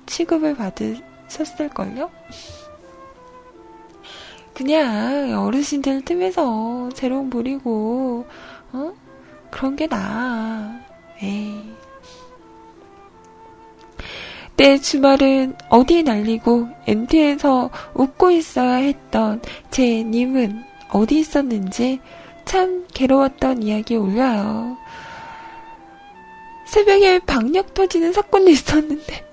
[0.06, 2.10] 취급을 받으셨을걸요?
[4.54, 8.26] 그냥 어르신들 틈에서 재롱 부리고
[8.72, 8.92] 어?
[9.52, 10.80] 그런 게 나아.
[11.22, 11.85] 에이.
[14.56, 22.00] 내 주말은 어디 날리고 MT에서 웃고 있어야 했던 제 님은 어디 있었는지
[22.46, 24.78] 참 괴로웠던 이야기 올려요.
[26.64, 29.26] 새벽에 방역 터지는 사건도 있었는데.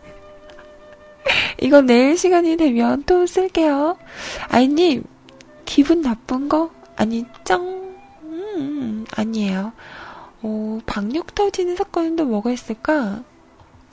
[1.62, 3.98] 이건 내일 시간이 되면 또 쓸게요.
[4.50, 5.04] 아이님,
[5.66, 6.70] 기분 나쁜 거?
[6.96, 7.60] 아니죠?
[8.24, 9.72] 음, 아니에요.
[10.42, 13.24] 어, 방역 터지는 사건은 또 뭐가 있을까?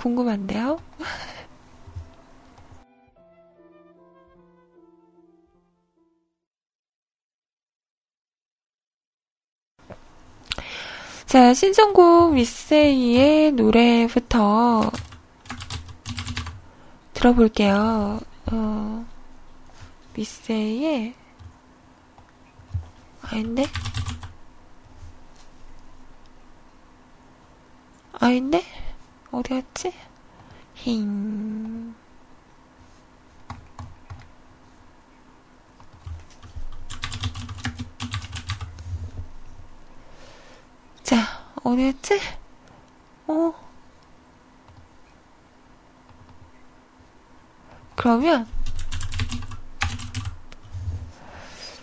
[0.00, 0.80] 궁금한데요?
[11.26, 14.90] 자, 신청곡 미세이의 노래부터
[17.12, 18.20] 들어볼게요.
[18.50, 19.06] 어,
[20.14, 21.14] 미세이의
[23.20, 23.66] 아닌데?
[28.14, 28.64] 아닌데?
[29.32, 29.92] 어디 갔지?
[30.74, 31.94] 힝.
[41.02, 41.16] 자,
[41.64, 42.20] 어디였지?
[43.26, 43.52] 어.
[47.96, 48.46] 그러면,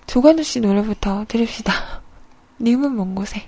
[0.08, 2.02] 조관우 씨 노래부터 들읍시다.
[2.60, 3.48] 님은 먼 곳에.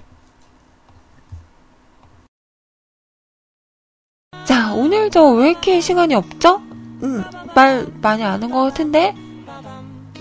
[4.46, 6.62] 자, 오늘 저 왜 이렇게 시간이 없죠?
[7.04, 7.22] 음,
[7.54, 9.14] 말 많이 아는 것 같은데?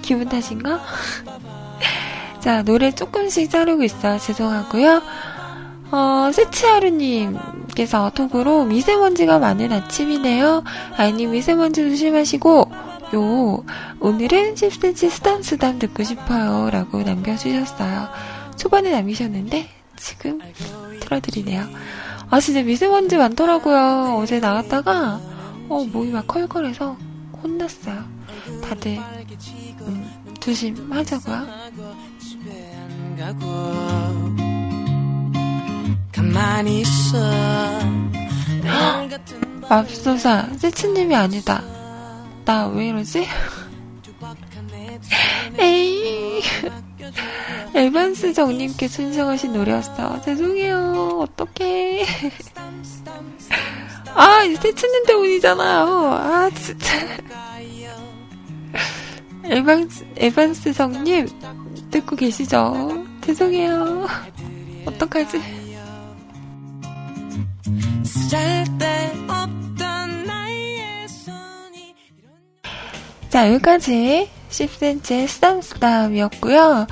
[0.03, 0.81] 기분 탓인가?
[2.41, 4.19] 자, 노래 조금씩 자르고 있어요.
[4.19, 5.03] 죄송하고요.
[5.93, 10.65] 어, 세치하루님께서 톡으로 미세먼지가 많은 아침이네요.
[10.97, 12.73] 아이님 미세먼지 조심하시고,
[13.15, 13.65] 요,
[14.01, 16.69] 오늘은 10cm 쓰담쓰담 듣고 싶어요.
[16.71, 18.09] 라고 남겨주셨어요.
[18.57, 20.41] 초반에 남기셨는데, 지금
[21.01, 21.65] 틀어드리네요.
[22.30, 24.17] 아, 진짜 미세먼지 많더라고요.
[24.18, 25.21] 어제 나갔다가,
[25.68, 26.96] 어, 몸이 막 컬컬해서
[27.42, 28.05] 혼났어요.
[28.63, 28.99] 다들,
[29.87, 31.46] 음, 조심하자고요.
[36.13, 37.18] 가만히 있어.
[39.68, 41.63] 맙소사, 세츠님이 아니다.
[42.45, 43.26] 나 왜 이러지?
[45.61, 46.41] 에이.
[47.75, 50.21] 에반스 정님께 신청하신 노래였어.
[50.22, 51.21] 죄송해요.
[51.21, 52.05] 어떡해.
[54.14, 55.87] 아, 이제 세츠님 때문이잖아요.
[55.87, 56.95] 아, 진짜.
[59.45, 61.29] 에반스, 에반스 정님,
[61.91, 63.07] 듣고 계시죠?
[63.25, 64.07] 죄송해요.
[64.87, 65.41] 어떡하지?
[73.29, 76.87] 자, 여기까지 10cm의 쓰담쓰담이었고요.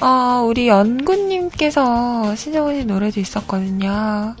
[0.00, 4.34] 어, 우리 연구님께서 신청하신 노래도 있었거든요.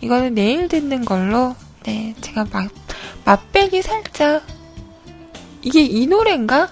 [0.00, 1.54] 이거는 내일 듣는 걸로,
[1.84, 2.70] 네, 제가 맛,
[3.24, 4.42] 맛배기 살짝,
[5.62, 6.68] 이게 이 노래인가?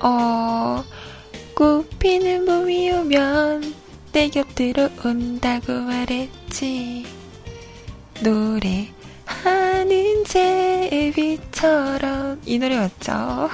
[0.00, 0.84] 어,
[1.54, 3.74] 꽃피는 봄이 오면
[4.12, 7.04] 내 곁으로 온다고 말했지.
[8.22, 8.88] 노래
[9.24, 12.40] 하는 제비처럼.
[12.46, 13.50] 이 노래 맞죠?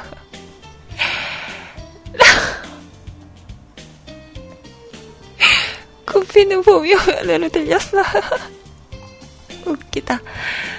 [6.10, 8.02] 꽃피는 봄이 오면으로 들렸어.
[9.66, 10.20] 웃기다.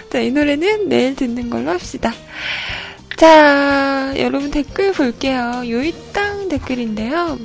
[0.09, 2.13] 자, 이 노래는 내일 듣는 걸로 합시다.
[3.17, 5.63] 자, 여러분 댓글 볼게요.
[5.65, 7.39] 요이땅 댓글인데요.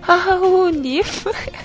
[0.00, 1.02] 하하호호님.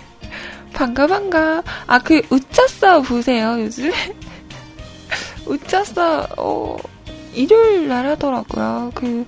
[0.74, 1.64] 반가, 반가.
[1.88, 3.92] 아, 그, 웃자싸 보세요, 요즘.
[5.46, 6.78] 웃자싸, 어,
[7.34, 8.92] 일요일 날 하더라고요.
[8.94, 9.26] 그,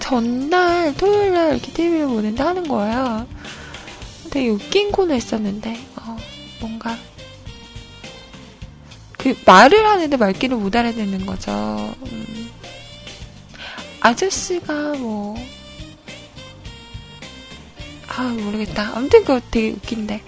[0.00, 3.28] 전날, 토요일 날 이렇게 TV를 보는데 하는 거예요.
[4.30, 6.16] 되게 웃긴 코너 했었는데, 어,
[6.60, 6.96] 뭔가.
[9.18, 11.94] 그, 말을 하는데 말귀를 못 알아듣는 거죠.
[12.10, 12.50] 음.
[14.00, 15.36] 아저씨가 뭐,
[18.08, 18.92] 아, 모르겠다.
[18.96, 20.22] 아무튼 그거 되게 웃긴데.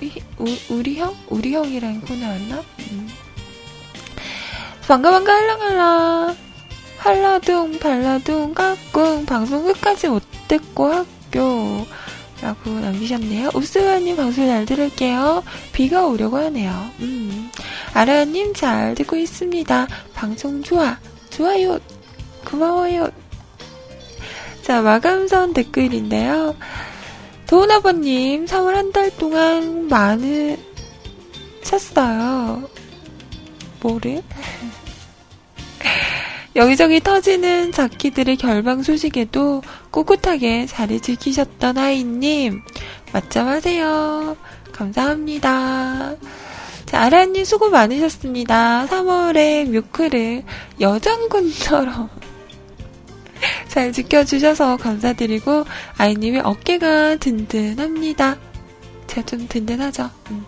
[0.70, 1.14] 우리, 형?
[1.28, 2.64] 우리 형이랑 코너였나?
[2.90, 3.10] 음.
[4.88, 6.49] 반가 반가 할랑할랑
[7.00, 11.86] 할라둥 발라둥 까꿍 방송 끝까지 못 듣고 학교
[12.42, 13.50] 라고 남기셨네요.
[13.54, 15.42] 읍스가님 방송 잘 들을게요.
[15.72, 16.90] 비가 오려고 하네요.
[17.00, 17.50] 음.
[17.94, 19.86] 아라님 잘 듣고 있습니다.
[20.14, 20.98] 방송 좋아.
[21.30, 21.78] 좋아요.
[22.46, 23.08] 고마워요.
[24.62, 26.54] 자, 마감선 댓글인데요.
[27.46, 29.88] 도훈 아버님, 4월 한 달 동안
[31.62, 32.68] 많으셨어요.
[33.80, 34.22] 뭐를?
[36.56, 42.62] 여기저기 터지는 자키들의 결방 소식에도 꿋꿋하게 자리 지키셨던 아이님,
[43.12, 44.36] 맞점하세요.
[44.72, 46.16] 감사합니다.
[46.86, 48.86] 자, 아라님 수고 많으셨습니다.
[48.86, 50.42] 3월에 뮤크를
[50.80, 52.10] 여장군처럼
[53.68, 55.64] 잘 지켜주셔서 감사드리고,
[55.98, 58.38] 아이님의 어깨가 든든합니다.
[59.06, 60.10] 제가 좀 든든하죠?
[60.30, 60.44] 음.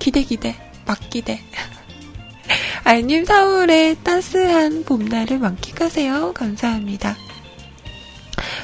[0.00, 0.56] 기대, 기대.
[0.84, 1.40] 막 기대.
[2.84, 6.32] 아이님 4월에 따스한 봄날을 만끽하세요.
[6.34, 7.16] 감사합니다.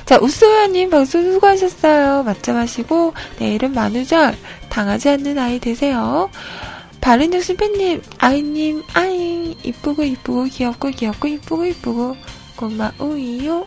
[0.04, 2.24] 자, 우스우야님 방송 수고하셨어요.
[2.24, 4.36] 맞점 하시고, 내일은 만우절,
[4.68, 6.30] 당하지 않는 아이 되세요.
[7.00, 12.16] 바른정신 팬님, 아이님, 아잉, 이쁘고 이쁘고 귀엽고 귀엽고 이쁘고 이쁘고
[12.56, 13.66] 고마우이요.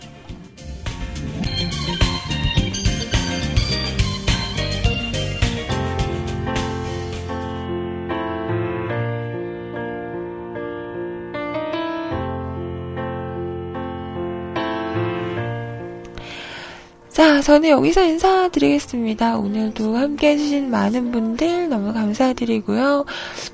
[17.13, 19.37] 자, 저는 여기서 인사드리겠습니다.
[19.37, 23.05] 오늘도 함께 해주신 많은 분들 너무 감사드리고요.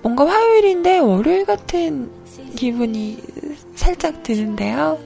[0.02, 2.10] 뭔가 화요일인데 월요일 같은
[2.56, 3.18] 기분이
[3.76, 4.98] 살짝 드는데요.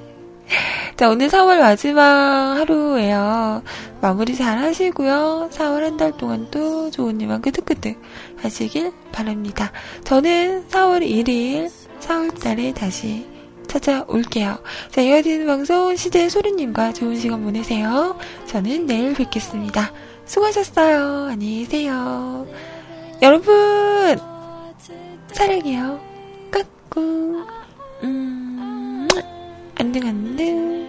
[0.95, 3.63] 자, 오늘 4월 마지막 하루예요.
[4.01, 5.49] 마무리 잘 하시고요.
[5.51, 7.99] 4월 한 달 동안 또 좋은 일만 끄득끄득
[8.38, 9.71] 하시길 바랍니다.
[10.03, 11.71] 저는 4월 1일,
[12.01, 13.25] 4월 달에 다시
[13.73, 14.59] 찾아올게요.
[14.91, 18.17] 자, 이어지는 방송 시대 소리님과 좋은 시간 보내세요.
[18.45, 19.91] 저는 내일 뵙겠습니다.
[20.25, 21.29] 수고하셨어요.
[21.31, 22.45] 안녕히 계세요.
[23.21, 24.17] 여러분,
[25.31, 25.99] 사랑해요.
[26.51, 27.47] 까꿍.
[28.03, 29.07] 음,
[29.79, 30.87] 안녕, 안녕.